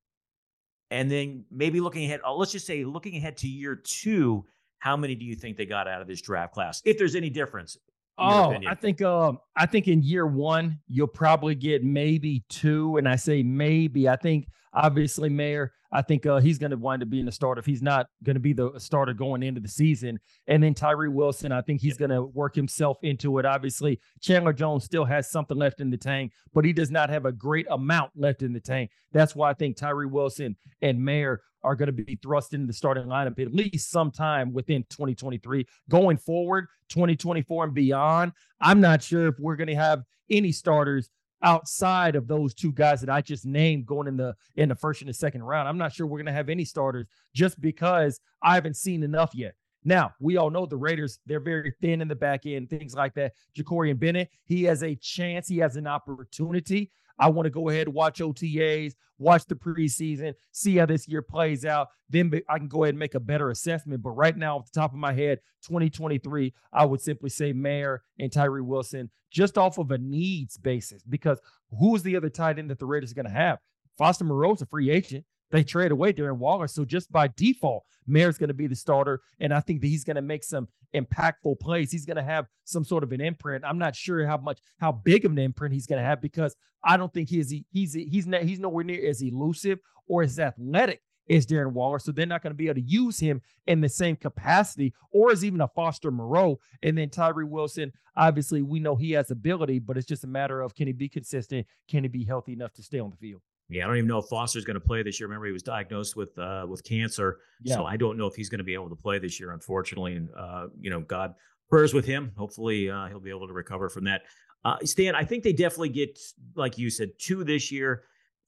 And 0.92 1.10
then 1.10 1.46
maybe 1.52 1.80
looking 1.80 2.06
ahead, 2.06 2.22
uh, 2.26 2.34
let's 2.34 2.52
just 2.52 2.66
say 2.66 2.84
looking 2.84 3.18
ahead 3.18 3.38
to 3.38 3.48
year 3.48 3.76
two, 3.76 4.46
how 4.80 4.96
many 4.96 5.16
do 5.16 5.26
you 5.26 5.36
think 5.36 5.58
they 5.58 5.66
got 5.66 5.88
out 5.88 6.02
of 6.02 6.08
this 6.08 6.22
draft 6.22 6.54
class? 6.54 6.82
If 6.86 6.98
there's 6.98 7.16
any 7.16 7.30
difference. 7.30 7.78
Oh, 8.18 8.56
I 8.66 8.76
think 8.76 9.02
um 9.02 9.40
I 9.58 9.66
think 9.66 9.90
in 9.90 10.02
year 10.02 10.26
one 10.26 10.80
you'll 10.88 11.08
probably 11.08 11.54
get 11.54 11.84
maybe 11.84 12.46
two, 12.48 12.96
and 12.96 13.10
I 13.10 13.18
say 13.18 13.44
maybe. 13.44 14.08
I 14.08 14.16
think 14.16 14.48
obviously 14.76 15.30
Mayer, 15.30 15.72
I 15.92 16.02
think 16.02 16.26
uh, 16.26 16.40
he's 16.40 16.58
going 16.58 16.72
to 16.72 16.78
wind 16.78 17.02
up 17.02 17.10
being 17.10 17.28
a 17.28 17.32
starter 17.32 17.60
if 17.60 17.66
he's 17.66 17.82
not 17.82 18.08
going 18.24 18.36
to 18.36 18.42
be 18.42 18.54
the 18.54 18.78
starter 18.78 19.14
going 19.14 19.42
into 19.42 19.62
the 19.62 19.70
season. 19.70 20.20
And 20.48 20.62
then 20.62 20.74
Tyree 20.74 21.10
Wilson, 21.10 21.52
I 21.52 21.62
think 21.62 21.82
he's 21.82 21.98
going 21.98 22.12
to 22.12 22.24
work 22.24 22.54
himself 22.54 22.98
into 23.02 23.40
it. 23.40 23.46
Obviously, 23.46 24.00
Chandler 24.22 24.54
Jones 24.54 24.84
still 24.84 25.06
has 25.06 25.32
something 25.32 25.58
left 25.58 25.80
in 25.80 25.90
the 25.90 25.98
tank, 25.98 26.34
but 26.54 26.66
he 26.66 26.74
does 26.74 26.92
not 26.92 27.10
have 27.10 27.26
a 27.26 27.32
great 27.32 27.66
amount 27.72 28.12
left 28.16 28.42
in 28.42 28.52
the 28.52 28.60
tank. 28.60 28.92
That's 29.14 29.36
why 29.36 29.50
I 29.50 29.54
think 29.54 29.78
Tyree 29.78 30.08
Wilson 30.08 30.58
and 30.82 31.04
Mayer 31.04 31.42
are 31.64 31.76
going 31.76 31.88
to 31.88 32.04
be 32.04 32.20
thrust 32.22 32.54
into 32.54 32.68
the 32.68 32.74
starting 32.74 33.06
lineup 33.06 33.40
at 33.40 33.54
least 33.54 33.90
sometime 33.90 34.54
within 34.54 34.84
2023. 34.90 35.66
Going 35.90 36.18
forward, 36.18 36.68
2024 36.90 37.64
and 37.64 37.74
beyond, 37.74 38.34
I'm 38.62 38.82
not 38.82 39.02
sure 39.02 39.28
if 39.28 39.40
we're 39.40 39.56
going 39.56 39.70
to 39.70 39.76
have 39.76 40.04
any 40.30 40.52
starters 40.52 41.10
outside 41.46 42.16
of 42.16 42.28
those 42.28 42.54
two 42.54 42.74
guys 42.74 43.00
that 43.00 43.10
I 43.10 43.22
just 43.22 43.46
named 43.46 43.86
going 43.86 44.08
in 44.08 44.18
the 44.18 44.36
in 44.56 44.68
the 44.68 44.76
first 44.76 45.02
and 45.02 45.10
the 45.10 45.14
second 45.14 45.44
round. 45.44 45.70
I'm 45.70 45.78
not 45.78 45.94
sure 45.94 46.08
we're 46.08 46.18
going 46.18 46.26
to 46.26 46.34
have 46.34 46.50
any 46.50 46.66
starters 46.66 47.06
just 47.34 47.62
because 47.62 48.20
I 48.42 48.56
haven't 48.56 48.76
seen 48.76 49.04
enough 49.04 49.34
yet. 49.34 49.54
Now, 49.88 50.16
we 50.20 50.38
all 50.38 50.50
know 50.50 50.66
the 50.66 50.76
Raiders, 50.76 51.20
they're 51.28 51.40
very 51.40 51.72
thin 51.80 52.02
in 52.02 52.08
the 52.08 52.16
back 52.16 52.48
end, 52.48 52.72
things 52.72 52.96
like 52.96 53.14
that. 53.14 53.34
Jakorian 53.56 54.00
Bennett, 54.00 54.30
he 54.44 54.64
has 54.64 54.82
a 54.82 54.96
chance, 54.96 55.48
he 55.48 55.60
has 55.60 55.76
an 55.76 55.86
opportunity. 55.86 56.92
I 57.18 57.30
want 57.30 57.46
to 57.46 57.50
go 57.50 57.70
ahead 57.70 57.88
and 57.88 57.96
watch 57.96 58.20
OTAs, 58.20 58.94
watch 59.18 59.46
the 59.46 59.56
preseason, 59.56 60.34
see 60.52 60.78
how 60.78 60.86
this 60.86 61.08
year 61.08 61.22
plays 61.22 61.66
out. 61.66 61.88
Then 62.10 62.32
I 62.50 62.58
can 62.58 62.68
go 62.68 62.84
ahead 62.84 62.94
and 62.94 63.00
make 63.00 63.16
a 63.16 63.20
better 63.20 63.50
assessment. 63.50 64.02
But 64.04 64.12
right 64.12 64.36
now, 64.36 64.58
off 64.58 64.72
the 64.72 64.80
top 64.80 64.92
of 64.92 65.00
my 65.00 65.14
head, 65.14 65.40
2023, 65.66 66.54
I 66.74 66.86
would 66.86 67.02
simply 67.02 67.30
say 67.30 67.54
Mayer 67.54 68.04
and 68.20 68.32
Tyree 68.32 68.62
Wilson 68.62 69.10
just 69.32 69.58
off 69.58 69.78
of 69.78 69.92
a 69.92 69.98
needs 69.98 70.58
basis 70.58 71.04
because 71.04 71.40
who 71.78 71.96
is 71.96 72.04
the 72.04 72.16
other 72.16 72.30
tight 72.30 72.60
end 72.60 72.70
that 72.70 72.80
the 72.80 72.86
Raiders 72.86 73.12
are 73.12 73.16
going 73.16 73.26
to 73.26 73.32
have? 73.32 73.60
Foster 73.98 74.26
Moreau's 74.26 74.62
a 74.62 74.66
free 74.66 74.90
agent 74.90 75.26
they 75.52 75.64
trade 75.64 75.92
away 75.92 76.14
Darren 76.14 76.38
Waller. 76.38 76.68
So 76.68 76.86
just 76.86 77.12
by 77.12 77.28
default, 77.28 77.84
Mayer's 78.08 78.38
going 78.38 78.50
to 78.50 78.54
be 78.54 78.68
the 78.68 78.76
starter. 78.76 79.22
And 79.40 79.54
I 79.54 79.60
think 79.60 79.82
that 79.82 79.88
he's 79.88 80.04
going 80.04 80.16
to 80.16 80.22
make 80.22 80.44
some 80.44 80.68
impactful 80.94 81.60
plays. 81.60 81.92
He's 81.92 82.06
going 82.06 82.18
to 82.18 82.24
have 82.24 82.48
some 82.64 82.84
sort 82.84 83.04
of 83.04 83.12
an 83.12 83.22
imprint. 83.22 83.66
I'm 83.66 83.78
not 83.78 83.96
sure 83.96 84.26
how 84.26 84.38
much, 84.38 84.60
how 84.80 84.92
big 84.92 85.26
of 85.26 85.32
an 85.32 85.40
imprint 85.40 85.74
he's 85.74 85.88
going 85.88 86.02
to 86.02 86.08
have 86.08 86.22
because 86.22 86.56
I 86.84 86.98
don't 86.98 87.14
think 87.14 87.30
he 87.30 87.40
is 87.40 87.50
he's 87.50 87.64
he's 87.72 87.94
he's 87.94 88.28
not, 88.28 88.44
he's 88.44 88.60
nowhere 88.60 88.84
near 88.84 89.08
as 89.08 89.22
elusive 89.22 89.80
or 90.08 90.24
as 90.24 90.40
athletic 90.40 91.02
as 91.30 91.46
Darren 91.46 91.74
Waller. 91.74 92.00
So 92.00 92.12
they're 92.12 92.26
not 92.26 92.44
going 92.44 92.54
to 92.54 92.58
be 92.58 92.68
able 92.68 92.76
to 92.76 92.88
use 92.88 93.20
him 93.20 93.42
in 93.66 93.82
the 93.82 93.90
same 93.90 94.16
capacity 94.16 94.94
or 95.12 95.32
as 95.32 95.44
even 95.44 95.62
a 95.62 95.68
Foster 95.68 96.12
Moreau. 96.12 96.60
And 96.84 96.98
then 96.98 97.10
Tyree 97.10 97.46
Wilson, 97.46 97.92
obviously, 98.16 98.62
we 98.62 98.80
know 98.80 98.96
he 98.96 99.12
has 99.14 99.32
ability, 99.32 99.80
but 99.80 99.98
it's 99.98 100.08
just 100.08 100.24
a 100.24 100.28
matter 100.28 100.62
of 100.62 100.76
can 100.76 100.88
he 100.88 100.94
be 100.94 101.10
consistent? 101.10 101.66
Can 101.90 102.04
he 102.04 102.10
be 102.10 102.24
healthy 102.24 102.54
enough 102.54 102.74
to 102.74 102.84
stay 102.84 103.00
on 103.00 103.10
the 103.10 103.18
field? 103.18 103.42
Yeah, 103.70 103.84
I 103.84 103.88
don't 103.88 103.98
even 103.98 104.08
know 104.08 104.20
if 104.20 104.26
Foster's 104.26 104.64
going 104.64 104.76
to 104.76 104.86
play 104.86 105.02
this 105.02 105.20
year. 105.20 105.28
Remember, 105.28 105.48
he 105.48 105.52
was 105.52 105.64
diagnosed 105.64 106.16
with 106.16 106.38
uh, 106.38 106.66
with 106.70 106.84
cancer, 106.84 107.40
yeah. 107.64 107.76
so 107.76 107.86
I 107.86 107.98
don't 107.98 108.18
know 108.18 108.28
if 108.28 108.36
he's 108.36 108.50
going 108.50 108.60
to 108.60 108.64
be 108.64 108.76
able 108.76 108.90
to 108.90 108.96
play 108.96 109.18
this 109.18 109.40
year, 109.40 109.52
unfortunately. 109.52 110.16
And 110.16 110.30
uh, 110.38 110.68
you 110.80 110.92
know, 110.92 111.00
God 111.00 111.34
prayers 111.70 111.94
with 111.94 112.06
him. 112.06 112.32
Hopefully, 112.38 112.90
uh, 112.90 113.08
he'll 113.08 113.20
be 113.20 113.32
able 113.32 113.48
to 113.48 113.54
recover 113.54 113.90
from 113.90 114.04
that. 114.06 114.22
Uh, 114.64 114.78
Stan, 114.84 115.16
I 115.16 115.24
think 115.24 115.44
they 115.44 115.54
definitely 115.54 115.90
get, 115.90 116.20
like 116.56 116.78
you 116.78 116.90
said, 116.90 117.12
two 117.20 117.44
this 117.44 117.72
year, 117.72 118.04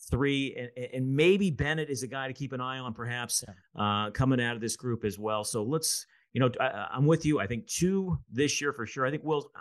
three, 0.09 0.55
and, 0.55 0.87
and 0.93 1.15
maybe 1.15 1.51
Bennett 1.51 1.89
is 1.89 2.01
a 2.01 2.07
guy 2.07 2.27
to 2.27 2.33
keep 2.33 2.53
an 2.53 2.61
eye 2.61 2.79
on, 2.79 2.93
perhaps 2.93 3.43
yeah. 3.47 4.05
Uh, 4.05 4.11
coming 4.11 4.41
out 4.41 4.55
of 4.55 4.61
this 4.61 4.75
group 4.75 5.05
as 5.05 5.19
well. 5.19 5.43
So 5.43 5.63
let's, 5.63 6.07
you 6.33 6.41
know, 6.41 6.49
I, 6.59 6.87
am 6.95 7.05
with 7.05 7.23
you. 7.23 7.39
I 7.39 7.45
think 7.45 7.67
two 7.67 8.17
this 8.31 8.59
year 8.59 8.73
for 8.73 8.85
sure. 8.85 9.05
I 9.05 9.11
think 9.11 9.23
Will. 9.23 9.51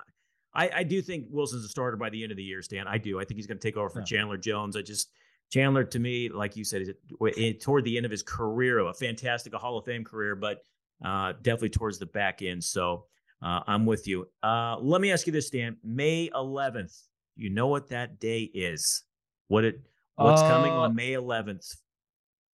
I, 0.55 0.71
I 0.77 0.83
do 0.83 1.03
think 1.03 1.27
Wilson's 1.31 1.67
a 1.67 1.69
starter 1.69 1.99
by 1.99 2.09
the 2.09 2.23
end 2.23 2.33
of 2.33 2.39
the 2.39 2.43
year, 2.43 2.63
Stan. 2.63 2.87
I 2.89 2.97
do. 2.97 3.21
I 3.21 3.25
think 3.25 3.37
he's 3.37 3.47
going 3.47 3.59
to 3.59 3.63
take 3.63 3.77
over 3.77 3.91
for 3.91 4.01
yeah. 4.01 4.07
Chandler 4.07 4.39
Jones. 4.39 4.75
I 4.77 4.81
just 4.81 5.11
Chandler, 5.53 5.85
to 5.85 5.99
me, 5.99 6.29
like 6.29 6.57
you 6.57 6.65
said, 6.65 6.83
is 6.83 7.55
toward 7.61 7.85
the 7.85 7.97
end 7.97 8.05
of 8.05 8.11
his 8.11 8.23
career, 8.23 8.81
a 8.81 8.93
fantastic, 8.93 9.55
a 9.55 9.59
Hall 9.59 9.79
of 9.79 9.85
Fame 9.85 10.05
career, 10.05 10.35
but 10.35 10.63
uh, 11.05 11.33
definitely 11.43 11.71
towards 11.71 11.99
the 11.99 12.07
back 12.07 12.43
end. 12.43 12.63
So 12.63 13.05
uh, 13.43 13.61
I'm 13.67 13.87
with 13.87 14.09
you. 14.09 14.29
Uh, 14.43 14.77
let 14.79 15.01
me 15.01 15.13
ask 15.13 15.27
you 15.27 15.33
this, 15.33 15.51
Dan. 15.51 15.77
May 15.85 16.31
11th. 16.31 16.97
You 17.37 17.51
know 17.51 17.69
what 17.69 17.89
that 17.91 18.19
day 18.19 18.43
is? 18.43 19.03
What 19.49 19.65
it? 19.65 19.81
What's 20.17 20.41
coming 20.43 20.73
on 20.73 20.91
uh, 20.91 20.95
May 20.95 21.13
11th? 21.13 21.77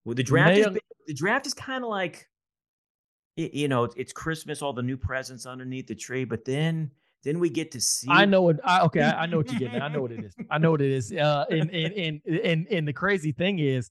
Well, 0.05 0.16
the 0.16 0.24
draft. 0.24 0.57
May, 0.57 0.61
is, 0.61 0.78
the 1.07 1.14
draft 1.14 1.46
is 1.46 1.55
kind 1.55 1.85
of 1.85 1.90
like, 1.90 2.28
you 3.37 3.68
know, 3.68 3.85
it's 3.96 4.12
Christmas, 4.12 4.61
all 4.61 4.72
the 4.72 4.83
new 4.83 4.96
presents 4.96 5.46
underneath 5.46 5.87
the 5.87 5.94
tree, 5.94 6.24
but 6.24 6.44
then 6.44 6.90
then 7.24 7.38
we 7.38 7.50
get 7.50 7.70
to 7.72 7.80
see. 7.80 8.08
I 8.11 8.24
know 8.24 8.48
it. 8.48 8.58
I, 8.64 8.80
okay, 8.82 9.02
I, 9.02 9.22
I, 9.22 9.26
know 9.26 9.38
what 9.38 9.50
you're 9.50 9.61
getting. 9.61 9.80
I 9.80 9.88
know 9.88 10.02
what 10.02 10.12
it 10.12 10.24
is. 10.24 10.35
I 10.50 10.58
know 10.58 10.70
what 10.70 10.80
it 10.80 10.90
is. 10.90 11.12
Uh, 11.22 11.44
and, 11.50 11.70
and 11.70 11.92
and 11.94 12.20
and 12.26 12.66
and 12.68 12.88
the 12.88 12.92
crazy 12.92 13.32
thing 13.32 13.61
is, 13.61 13.90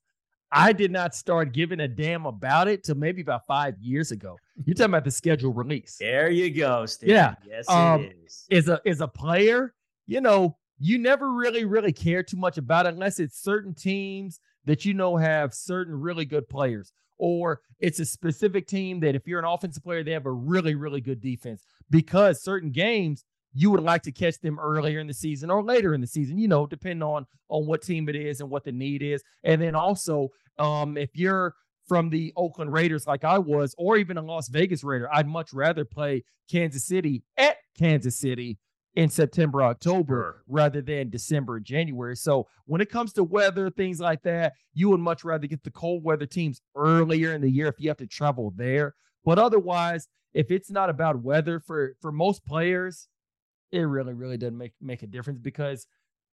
I 0.51 0.73
did 0.73 0.91
not 0.91 1.15
start 1.15 1.53
giving 1.53 1.79
a 1.79 1.87
damn 1.87 2.25
about 2.25 2.67
it 2.67 2.83
till 2.83 2.95
maybe 2.95 3.21
about 3.21 3.47
five 3.47 3.77
years 3.79 4.11
ago. 4.11 4.37
You're 4.65 4.73
talking 4.73 4.91
about 4.91 5.05
the 5.05 5.11
schedule 5.11 5.53
release. 5.53 5.97
There 5.97 6.29
you 6.29 6.49
go, 6.53 6.85
Steve. 6.85 7.09
Yeah. 7.09 7.35
Yes, 7.47 7.69
um, 7.69 8.01
it 8.01 8.17
is. 8.25 8.47
As 8.51 8.67
a 8.67 8.81
as 8.85 8.99
a 8.99 9.07
player, 9.07 9.73
you 10.07 10.19
know, 10.19 10.57
you 10.77 10.97
never 10.97 11.31
really 11.31 11.63
really 11.63 11.93
care 11.93 12.21
too 12.21 12.37
much 12.37 12.57
about 12.57 12.85
it 12.85 12.93
unless 12.93 13.19
it's 13.19 13.41
certain 13.41 13.73
teams 13.73 14.39
that 14.65 14.83
you 14.83 14.93
know 14.93 15.15
have 15.15 15.53
certain 15.53 15.97
really 15.97 16.25
good 16.25 16.49
players 16.49 16.91
or 17.21 17.61
it's 17.79 17.99
a 17.99 18.05
specific 18.05 18.67
team 18.67 18.99
that 18.99 19.15
if 19.15 19.27
you're 19.27 19.39
an 19.39 19.45
offensive 19.45 19.83
player, 19.83 20.03
they 20.03 20.11
have 20.11 20.25
a 20.25 20.31
really, 20.31 20.73
really 20.73 21.01
good 21.01 21.21
defense 21.21 21.63
because 21.91 22.41
certain 22.41 22.71
games 22.71 23.23
you 23.54 23.69
would 23.69 23.84
like 23.84 24.01
to 24.04 24.12
catch 24.12 24.39
them 24.39 24.58
earlier 24.60 24.99
in 24.99 25.08
the 25.08 25.13
season 25.13 25.51
or 25.51 25.62
later 25.62 25.93
in 25.93 26.01
the 26.01 26.08
season, 26.08 26.38
you 26.38 26.47
know, 26.47 26.65
depending 26.65 27.04
on 27.04 27.27
on 27.49 27.67
what 27.67 27.84
team 27.84 28.10
it 28.10 28.15
is 28.15 28.39
and 28.41 28.49
what 28.49 28.63
the 28.63 28.71
need 28.71 29.04
is. 29.04 29.21
And 29.43 29.62
then 29.62 29.75
also, 29.75 30.30
um, 30.58 30.97
if 30.97 31.10
you're 31.13 31.54
from 31.88 32.10
the 32.10 32.32
Oakland 32.38 32.71
Raiders 32.71 33.06
like 33.06 33.25
I 33.25 33.38
was, 33.38 33.75
or 33.77 33.97
even 33.97 34.17
a 34.17 34.21
Las 34.21 34.47
Vegas 34.47 34.84
Raider, 34.84 35.10
I'd 35.13 35.27
much 35.27 35.54
rather 35.54 35.84
play 35.84 36.23
Kansas 36.49 36.86
City 36.86 37.23
at 37.38 37.58
Kansas 37.77 38.17
City 38.17 38.58
in 38.95 39.10
September, 39.10 39.63
October 39.63 40.43
rather 40.47 40.82
than 40.82 41.10
December 41.10 41.58
and 41.58 41.65
January. 41.65 42.15
So 42.15 42.47
when 42.65 42.82
it 42.82 42.89
comes 42.89 43.13
to 43.13 43.23
weather, 43.23 43.69
things 43.69 43.99
like 43.99 44.21
that, 44.23 44.54
you 44.73 44.89
would 44.89 44.99
much 44.99 45.23
rather 45.23 45.47
get 45.47 45.63
the 45.63 45.71
cold 45.71 46.04
weather 46.04 46.25
teams 46.25 46.62
earlier 46.75 47.34
in 47.34 47.41
the 47.41 47.49
year 47.49 47.67
if 47.67 47.80
you 47.80 47.89
have 47.89 47.97
to 47.97 48.08
travel 48.08 48.54
there. 48.56 48.95
But 49.23 49.39
otherwise, 49.39 50.07
if 50.34 50.51
it's 50.51 50.71
not 50.71 50.89
about 50.89 51.21
weather 51.21 51.60
for 51.60 51.95
for 52.01 52.12
most 52.12 52.45
players, 52.45 53.07
it 53.71 53.79
really, 53.79 54.13
really 54.13 54.38
doesn't 54.38 54.57
make 54.57 54.73
make 54.81 55.03
a 55.03 55.07
difference 55.07 55.39
because 55.39 55.88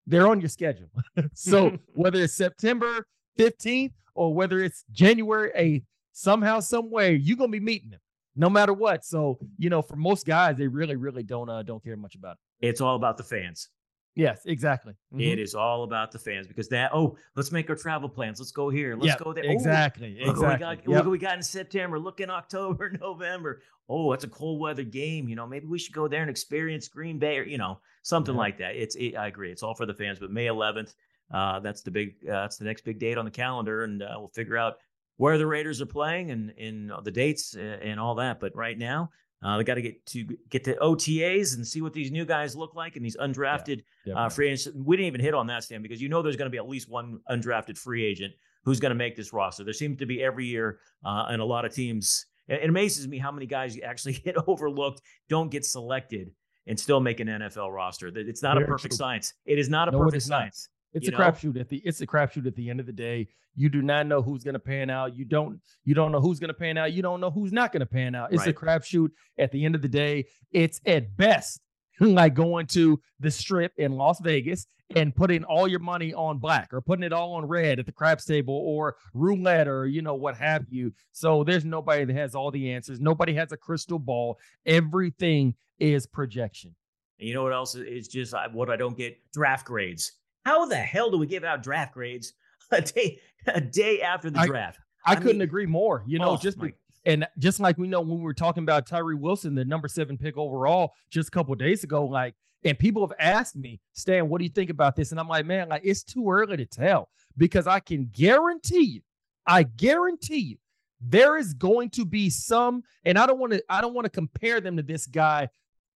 they're 0.07 0.27
on 0.27 0.39
your 0.39 0.49
schedule. 0.49 0.89
so 1.33 1.77
whether 1.93 2.21
it's 2.21 2.33
September 2.33 3.07
15th 3.39 3.93
or 4.13 4.33
whether 4.33 4.59
it's 4.63 4.85
January 4.91 5.51
8th, 5.57 5.85
somehow, 6.13 6.59
some 6.59 6.89
way, 6.91 7.15
you're 7.15 7.37
gonna 7.37 7.51
be 7.51 7.59
meeting 7.59 7.89
them 7.89 7.99
no 8.35 8.49
matter 8.49 8.73
what. 8.73 9.05
So, 9.05 9.39
you 9.57 9.69
know, 9.69 9.81
for 9.81 9.95
most 9.95 10.25
guys, 10.25 10.57
they 10.57 10.67
really, 10.67 10.95
really 10.95 11.23
don't 11.23 11.49
uh, 11.49 11.63
don't 11.63 11.83
care 11.83 11.97
much 11.97 12.15
about 12.15 12.37
it. 12.61 12.67
It's 12.67 12.81
all 12.81 12.95
about 12.95 13.17
the 13.17 13.23
fans. 13.23 13.69
Yes, 14.15 14.45
exactly. 14.45 14.93
Mhm. 15.13 15.33
It 15.33 15.39
is 15.39 15.55
all 15.55 15.83
about 15.83 16.11
the 16.11 16.19
fans 16.19 16.47
because 16.47 16.69
that. 16.69 16.91
Oh, 16.93 17.17
let's 17.35 17.51
make 17.51 17.69
our 17.69 17.75
travel 17.75 18.07
plans. 18.07 18.39
Let's 18.39 18.51
go 18.51 18.69
here. 18.69 18.95
Let's 18.95 19.07
Yep, 19.07 19.19
go 19.19 19.33
there. 19.33 19.43
Oh, 19.45 19.51
Exactly. 19.51 20.17
Look 20.19 20.37
what, 20.37 20.47
we 20.47 20.53
exactly. 20.53 20.59
got, 20.65 20.77
Yep. 20.77 20.87
look 20.87 21.05
what 21.05 21.11
we 21.11 21.17
got 21.17 21.35
in 21.35 21.43
September. 21.43 21.99
Look 21.99 22.21
in 22.21 22.29
October, 22.29 22.89
November. 23.01 23.61
Oh, 23.89 24.13
it's 24.13 24.23
a 24.23 24.29
cold 24.29 24.61
weather 24.61 24.83
game. 24.83 25.27
You 25.27 25.35
know, 25.35 25.45
maybe 25.45 25.65
we 25.67 25.77
should 25.77 25.93
go 25.93 26.07
there 26.07 26.21
and 26.21 26.29
experience 26.29 26.87
Green 26.87 27.19
Bay 27.19 27.37
or, 27.39 27.43
you 27.43 27.57
know, 27.57 27.79
something 28.03 28.33
Yeah. 28.35 28.39
like 28.39 28.57
that. 28.59 28.75
It's, 28.77 28.95
it, 28.95 29.15
I 29.15 29.27
agree. 29.27 29.51
It's 29.51 29.63
all 29.63 29.75
for 29.75 29.85
the 29.85 29.93
fans. 29.93 30.17
But 30.19 30.31
May 30.31 30.45
11th, 30.47 30.95
uh, 31.33 31.59
that's 31.59 31.81
the 31.81 31.91
big, 31.91 32.15
uh, 32.27 32.41
that's 32.41 32.57
the 32.57 32.65
next 32.65 32.85
big 32.85 32.99
date 32.99 33.17
on 33.17 33.25
the 33.25 33.31
calendar. 33.31 33.83
And 33.83 34.01
uh, 34.01 34.15
we'll 34.17 34.29
figure 34.29 34.57
out 34.57 34.77
where 35.17 35.37
the 35.37 35.45
Raiders 35.45 35.81
are 35.81 35.85
playing 35.85 36.31
and, 36.31 36.51
and 36.57 36.91
the 37.03 37.11
dates 37.11 37.55
uh, 37.55 37.59
and 37.81 37.99
all 37.99 38.15
that. 38.15 38.39
But 38.39 38.55
right 38.55 38.77
now, 38.77 39.11
uh, 39.43 39.57
they 39.57 39.63
got 39.63 39.75
to 39.75 39.81
get 39.81 40.05
to 40.07 40.25
get 40.49 40.63
to 40.63 40.75
OTAs 40.75 41.55
and 41.55 41.67
see 41.67 41.81
what 41.81 41.93
these 41.93 42.11
new 42.11 42.25
guys 42.25 42.55
look 42.55 42.75
like 42.75 42.95
and 42.95 43.05
these 43.05 43.17
undrafted 43.17 43.83
uh, 44.15 44.29
free 44.29 44.49
agents. 44.49 44.67
We 44.75 44.97
didn't 44.97 45.07
even 45.07 45.21
hit 45.21 45.33
on 45.33 45.47
that, 45.47 45.63
Stan, 45.63 45.81
because 45.81 46.01
you 46.01 46.09
know 46.09 46.21
there's 46.21 46.35
going 46.35 46.47
to 46.47 46.51
be 46.51 46.57
at 46.57 46.67
least 46.67 46.89
one 46.89 47.19
undrafted 47.29 47.77
free 47.77 48.03
agent 48.03 48.33
who's 48.63 48.79
going 48.79 48.89
to 48.89 48.95
make 48.95 49.15
this 49.15 49.33
roster. 49.33 49.63
There 49.63 49.73
seems 49.73 49.99
to 49.99 50.05
be 50.05 50.23
every 50.23 50.45
year, 50.45 50.79
uh, 51.05 51.25
and 51.29 51.41
a 51.41 51.45
lot 51.45 51.65
of 51.65 51.73
teams. 51.73 52.25
It, 52.47 52.63
it 52.63 52.69
amazes 52.69 53.07
me 53.07 53.17
how 53.17 53.31
many 53.31 53.45
guys 53.45 53.75
you 53.75 53.83
actually 53.83 54.13
get 54.25 54.35
overlooked, 54.47 55.01
don't 55.29 55.51
get 55.51 55.65
selected, 55.65 56.31
and 56.67 56.79
still 56.79 56.99
make 56.99 57.19
an 57.19 57.27
NFL 57.27 57.73
roster. 57.73 58.11
It's 58.15 58.41
not 58.41 58.57
a 58.57 58.65
perfect 58.65 58.93
true. 58.93 58.97
science. 58.97 59.33
It 59.45 59.59
is 59.59 59.69
not 59.69 59.87
a 59.89 59.91
No, 59.91 59.99
perfect 59.99 60.23
science. 60.23 60.69
It's 60.95 61.07
you 61.07 61.15
a 61.15 61.19
crapshoot 61.19 61.59
at 61.59 61.69
the 61.69 61.77
it's 61.85 62.01
a 62.01 62.07
crapshoot 62.07 62.47
at 62.47 62.55
the 62.55 62.69
end 62.69 62.79
of 62.79 62.85
the 62.85 62.93
day. 62.93 63.27
You 63.55 63.69
do 63.69 63.81
not 63.81 64.07
know 64.07 64.21
who's 64.21 64.43
gonna 64.43 64.59
pan 64.59 64.89
out. 64.89 65.15
You 65.15 65.25
don't 65.25 65.59
you 65.83 65.93
don't 65.93 66.11
know 66.11 66.21
who's 66.21 66.39
gonna 66.39 66.53
pan 66.53 66.77
out. 66.77 66.93
You 66.93 67.01
don't 67.01 67.19
know 67.19 67.29
who's 67.29 67.51
not 67.51 67.71
gonna 67.71 67.85
pan 67.85 68.15
out. 68.15 68.33
It's 68.33 68.43
a 68.43 68.47
Right. 68.47 68.55
crapshoot 68.55 69.09
at 69.37 69.51
the 69.51 69.65
end 69.65 69.75
of 69.75 69.81
the 69.81 69.89
day. 69.89 70.25
It's 70.51 70.79
at 70.85 71.15
best 71.17 71.61
like 71.99 72.33
going 72.33 72.67
to 72.67 72.99
the 73.19 73.29
strip 73.29 73.73
in 73.77 73.91
Las 73.93 74.19
Vegas 74.21 74.67
and 74.95 75.15
putting 75.15 75.43
all 75.43 75.67
your 75.67 75.79
money 75.79 76.13
on 76.13 76.37
black 76.37 76.71
or 76.71 76.79
putting 76.79 77.03
it 77.03 77.11
all 77.11 77.33
on 77.33 77.45
red 77.45 77.79
at 77.79 77.85
the 77.85 77.91
craps 77.91 78.23
table 78.23 78.53
or 78.55 78.95
roulette 79.13 79.67
or 79.67 79.87
you 79.87 80.01
know 80.01 80.15
what 80.15 80.37
have 80.37 80.65
you. 80.69 80.93
So 81.11 81.43
there's 81.43 81.65
nobody 81.65 82.05
that 82.05 82.15
has 82.15 82.35
all 82.35 82.51
the 82.51 82.71
answers. 82.71 82.99
Nobody 82.99 83.33
has 83.33 83.51
a 83.51 83.57
crystal 83.57 83.99
ball. 83.99 84.37
Everything 84.65 85.55
is 85.79 86.05
projection. 86.05 86.75
And 87.19 87.27
you 87.27 87.33
know 87.33 87.43
what 87.43 87.53
else 87.53 87.75
is 87.75 88.07
just 88.07 88.33
what 88.53 88.69
I 88.69 88.75
don't 88.75 88.97
get? 88.97 89.17
Draft 89.33 89.65
grades. 89.65 90.11
How 90.45 90.65
the 90.65 90.75
hell 90.75 91.11
do 91.11 91.17
we 91.17 91.27
give 91.27 91.43
out 91.43 91.63
draft 91.63 91.93
grades 91.93 92.33
a 92.71 92.81
day 92.81 93.19
a 93.47 93.61
day 93.61 94.01
after 94.01 94.29
the 94.29 94.39
I- 94.39 94.45
draft? 94.47 94.79
I, 95.05 95.11
I 95.11 95.15
couldn't 95.15 95.33
mean- 95.33 95.41
agree 95.43 95.65
more. 95.67 96.03
You 96.07 96.19
know, 96.19 96.31
Oh, 96.31 96.37
just 96.37 96.57
my- 96.57 96.73
and 97.05 97.27
just 97.37 97.59
like 97.59 97.77
we 97.77 97.87
know 97.87 98.01
when 98.01 98.17
we 98.17 98.23
were 98.23 98.33
talking 98.33 98.63
about 98.63 98.87
Tyree 98.87 99.13
Wilson, 99.15 99.53
the 99.53 99.63
number 99.65 99.87
seven 99.87 100.17
pick 100.17 100.37
overall, 100.37 100.93
just 101.11 101.27
a 101.27 101.31
couple 101.31 101.53
of 101.53 101.59
days 101.59 101.83
ago, 101.83 102.05
like, 102.05 102.33
and 102.63 102.79
people 102.79 103.05
have 103.07 103.15
asked 103.19 103.55
me, 103.55 103.79
Stan, 103.93 104.27
what 104.27 104.39
do 104.39 104.43
you 104.43 104.49
think 104.49 104.71
about 104.71 104.95
this? 104.95 105.11
And 105.11 105.19
I'm 105.19 105.27
like, 105.27 105.45
man, 105.45 105.69
like 105.69 105.81
it's 105.85 106.03
too 106.03 106.27
early 106.31 106.57
to 106.57 106.65
tell 106.65 107.09
because 107.37 107.67
I 107.67 107.79
can 107.79 108.09
guarantee 108.11 108.81
you, 108.85 109.01
I 109.45 109.61
guarantee 109.63 110.39
you, 110.39 110.57
there 110.99 111.37
is 111.37 111.53
going 111.53 111.91
to 111.91 112.05
be 112.05 112.31
some, 112.31 112.81
and 113.03 113.19
I 113.19 113.27
don't 113.27 113.37
want 113.37 113.53
to, 113.53 113.63
I 113.69 113.81
don't 113.81 113.93
want 113.93 114.05
to 114.05 114.09
compare 114.09 114.59
them 114.59 114.75
to 114.77 114.81
this 114.83 115.05
guy 115.05 115.49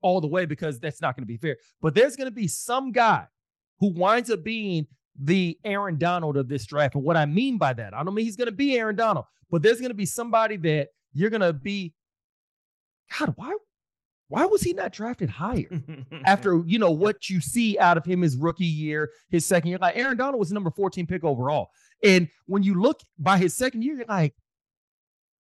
all 0.04 0.22
the 0.22 0.28
way 0.28 0.46
because 0.46 0.80
that's 0.80 1.02
not 1.02 1.16
going 1.16 1.24
to 1.24 1.28
be 1.28 1.38
fair. 1.38 1.58
But 1.82 1.96
there's 1.96 2.16
going 2.16 2.30
to 2.30 2.36
be 2.36 2.48
some 2.48 2.92
guy 2.92 3.26
who 3.80 3.94
winds 3.94 4.30
up 4.30 4.44
being 4.44 4.88
the 5.22 5.58
Aaron 5.66 5.98
Donald 5.98 6.38
of 6.38 6.48
this 6.48 6.66
draft. 6.66 6.96
And 6.96 7.04
what 7.04 7.18
I 7.18 7.26
mean 7.26 7.58
by 7.58 7.74
that, 7.74 7.94
I 7.94 8.04
don't 8.04 8.14
mean 8.14 8.26
he's 8.26 8.36
going 8.38 8.48
to 8.48 8.52
be 8.54 8.78
Aaron 8.78 8.96
Donald, 8.96 9.26
but 9.50 9.62
there's 9.62 9.80
going 9.80 9.90
to 9.92 9.96
be 9.96 10.06
somebody 10.06 10.58
that 10.58 10.90
you're 11.14 11.30
going 11.30 11.42
to 11.42 11.54
be, 11.54 11.94
God, 13.18 13.34
why, 13.36 13.56
why 14.28 14.46
was 14.46 14.62
he 14.62 14.74
not 14.74 14.94
drafted 14.94 15.30
higher? 15.30 15.82
After 16.26 16.62
you 16.66 16.80
know 16.80 16.92
what 16.92 17.30
you 17.30 17.42
see 17.42 17.78
out 17.80 17.98
of 17.98 18.06
him 18.06 18.22
his 18.22 18.38
rookie 18.38 18.66
year, 18.66 19.10
his 19.30 19.46
second 19.46 19.70
year, 19.70 19.80
like 19.82 19.98
Aaron 19.98 20.18
Donald 20.18 20.40
was 20.40 20.50
the 20.50 20.54
number 20.54 20.72
14 20.72 21.08
pick 21.08 21.24
overall. 21.24 21.70
And 22.04 22.30
when 22.46 22.64
you 22.64 22.80
look 22.80 23.02
by 23.18 23.38
his 23.38 23.58
second 23.58 23.82
year, 23.84 23.96
you're 23.96 24.06
like, 24.08 24.36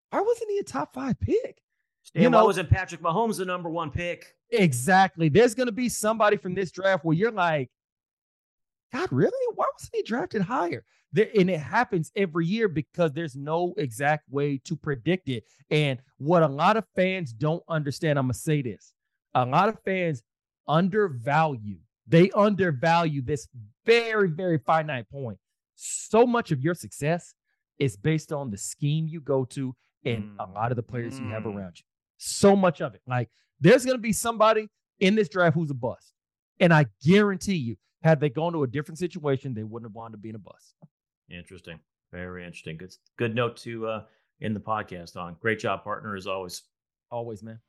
why 0.10 0.22
wasn't 0.22 0.50
he 0.50 0.58
a 0.58 0.64
top 0.64 0.94
five 0.94 1.20
pick? 1.22 1.62
Stan, 2.04 2.24
you 2.24 2.30
why 2.30 2.40
know- 2.40 2.46
wasn't 2.46 2.70
Patrick 2.70 3.02
Mahomes 3.02 3.38
the 3.38 3.46
number 3.46 3.70
one 3.70 3.92
pick? 3.92 4.34
Exactly. 4.52 5.30
There's 5.30 5.54
going 5.54 5.68
to 5.68 5.72
be 5.72 5.88
somebody 5.88 6.36
from 6.36 6.56
this 6.56 6.72
draft 6.72 7.06
where 7.06 7.16
you're 7.16 7.32
like, 7.32 7.70
God, 8.92 9.12
really? 9.12 9.32
Why 9.56 9.66
wasn't 9.74 9.96
he 9.96 10.04
drafted 10.04 10.42
higher? 10.42 10.84
There, 11.12 11.30
and 11.38 11.50
it 11.50 11.60
happens 11.60 12.12
every 12.16 12.46
year 12.46 12.68
because 12.68 13.12
there's 13.14 13.36
no 13.36 13.74
exact 13.78 14.30
way 14.30 14.60
to 14.66 14.76
predict 14.76 15.30
it. 15.30 15.44
And 15.72 16.00
what 16.18 16.44
a 16.44 16.48
lot 16.48 16.78
of 16.78 16.86
fans 16.96 17.34
don't 17.34 17.64
understand, 17.68 18.18
I'm 18.20 18.26
going 18.26 18.34
to 18.34 18.40
say 18.40 18.62
this 18.62 18.94
a 19.36 19.46
lot 19.46 19.70
of 19.70 19.78
fans 19.86 20.24
undervalue, 20.68 21.78
they 22.08 22.32
undervalue 22.32 23.22
this 23.22 23.48
very, 23.86 24.30
very 24.30 24.58
finite 24.60 25.10
point. 25.10 25.38
So 25.76 26.26
much 26.26 26.52
of 26.52 26.62
your 26.62 26.74
success 26.76 27.34
is 27.78 27.96
based 27.96 28.32
on 28.32 28.50
the 28.52 28.58
scheme 28.58 29.08
you 29.08 29.22
go 29.22 29.46
to 29.46 29.76
and 30.06 30.30
a 30.40 30.48
Mm. 30.48 30.54
lot 30.56 30.72
of 30.72 30.76
the 30.76 30.84
players 30.84 31.20
you 31.20 31.28
have 31.28 31.44
Mm. 31.44 31.56
around 31.56 31.80
you. 31.80 31.86
So 32.18 32.56
much 32.56 32.82
of 32.82 32.94
it. 32.96 33.02
Like, 33.08 33.30
there's 33.60 33.86
going 33.86 33.98
to 33.98 34.02
be 34.02 34.14
somebody 34.14 34.70
in 35.00 35.16
this 35.16 35.30
draft 35.30 35.56
who's 35.56 35.70
a 35.72 35.74
bust. 35.76 36.14
And 36.60 36.74
I 36.74 36.86
guarantee 37.04 37.56
you, 37.56 37.78
had 38.02 38.20
they 38.20 38.30
gone 38.30 38.54
to 38.54 38.64
a 38.64 38.68
different 38.68 38.98
situation, 38.98 39.54
they 39.54 39.64
wouldn't 39.64 39.90
have 39.90 39.96
wanted 39.96 40.14
to 40.14 40.18
be 40.18 40.30
in 40.30 40.36
a 40.36 40.40
bust. 40.40 40.76
Interesting. 41.30 41.80
Very 42.12 42.44
interesting. 42.44 42.78
Good 42.78 42.94
good 43.18 43.36
note 43.36 43.58
to 43.58 43.88
uh 43.88 44.04
end 44.42 44.56
the 44.56 44.62
podcast 44.62 45.16
on. 45.16 45.36
Great 45.40 45.60
job, 45.60 45.84
partner, 45.84 46.16
as 46.16 46.28
always. 46.28 46.64
Always, 47.12 47.44
man. 47.44 47.60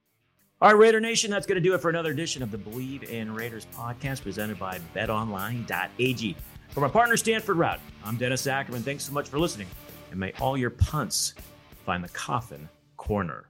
All 0.63 0.69
right, 0.71 0.79
Raider 0.79 1.01
Nation, 1.01 1.31
that's 1.31 1.47
going 1.47 1.57
to 1.57 1.67
do 1.67 1.75
it 1.75 1.81
for 1.81 1.89
another 1.89 2.11
edition 2.11 2.43
of 2.43 2.51
the 2.51 2.59
Bleav 2.59 3.05
in 3.05 3.35
Raiders 3.35 3.67
podcast 3.75 4.23
presented 4.23 4.59
by 4.59 4.79
betonline.ag. 4.95 6.37
For 6.69 6.81
my 6.81 6.89
partner, 6.89 7.17
Stanford 7.17 7.57
Routt, 7.57 7.81
I'm 8.05 8.17
Dennis 8.17 8.47
Ackerman. 8.47 8.83
Thanks 8.83 9.05
so 9.05 9.13
much 9.13 9.29
for 9.29 9.39
listening. 9.39 9.69
And 10.11 10.21
may 10.21 10.33
all 10.39 10.57
your 10.57 10.71
punts 10.71 11.35
find 11.87 12.05
the 12.05 12.11
coffin 12.11 12.69
corner. 12.99 13.50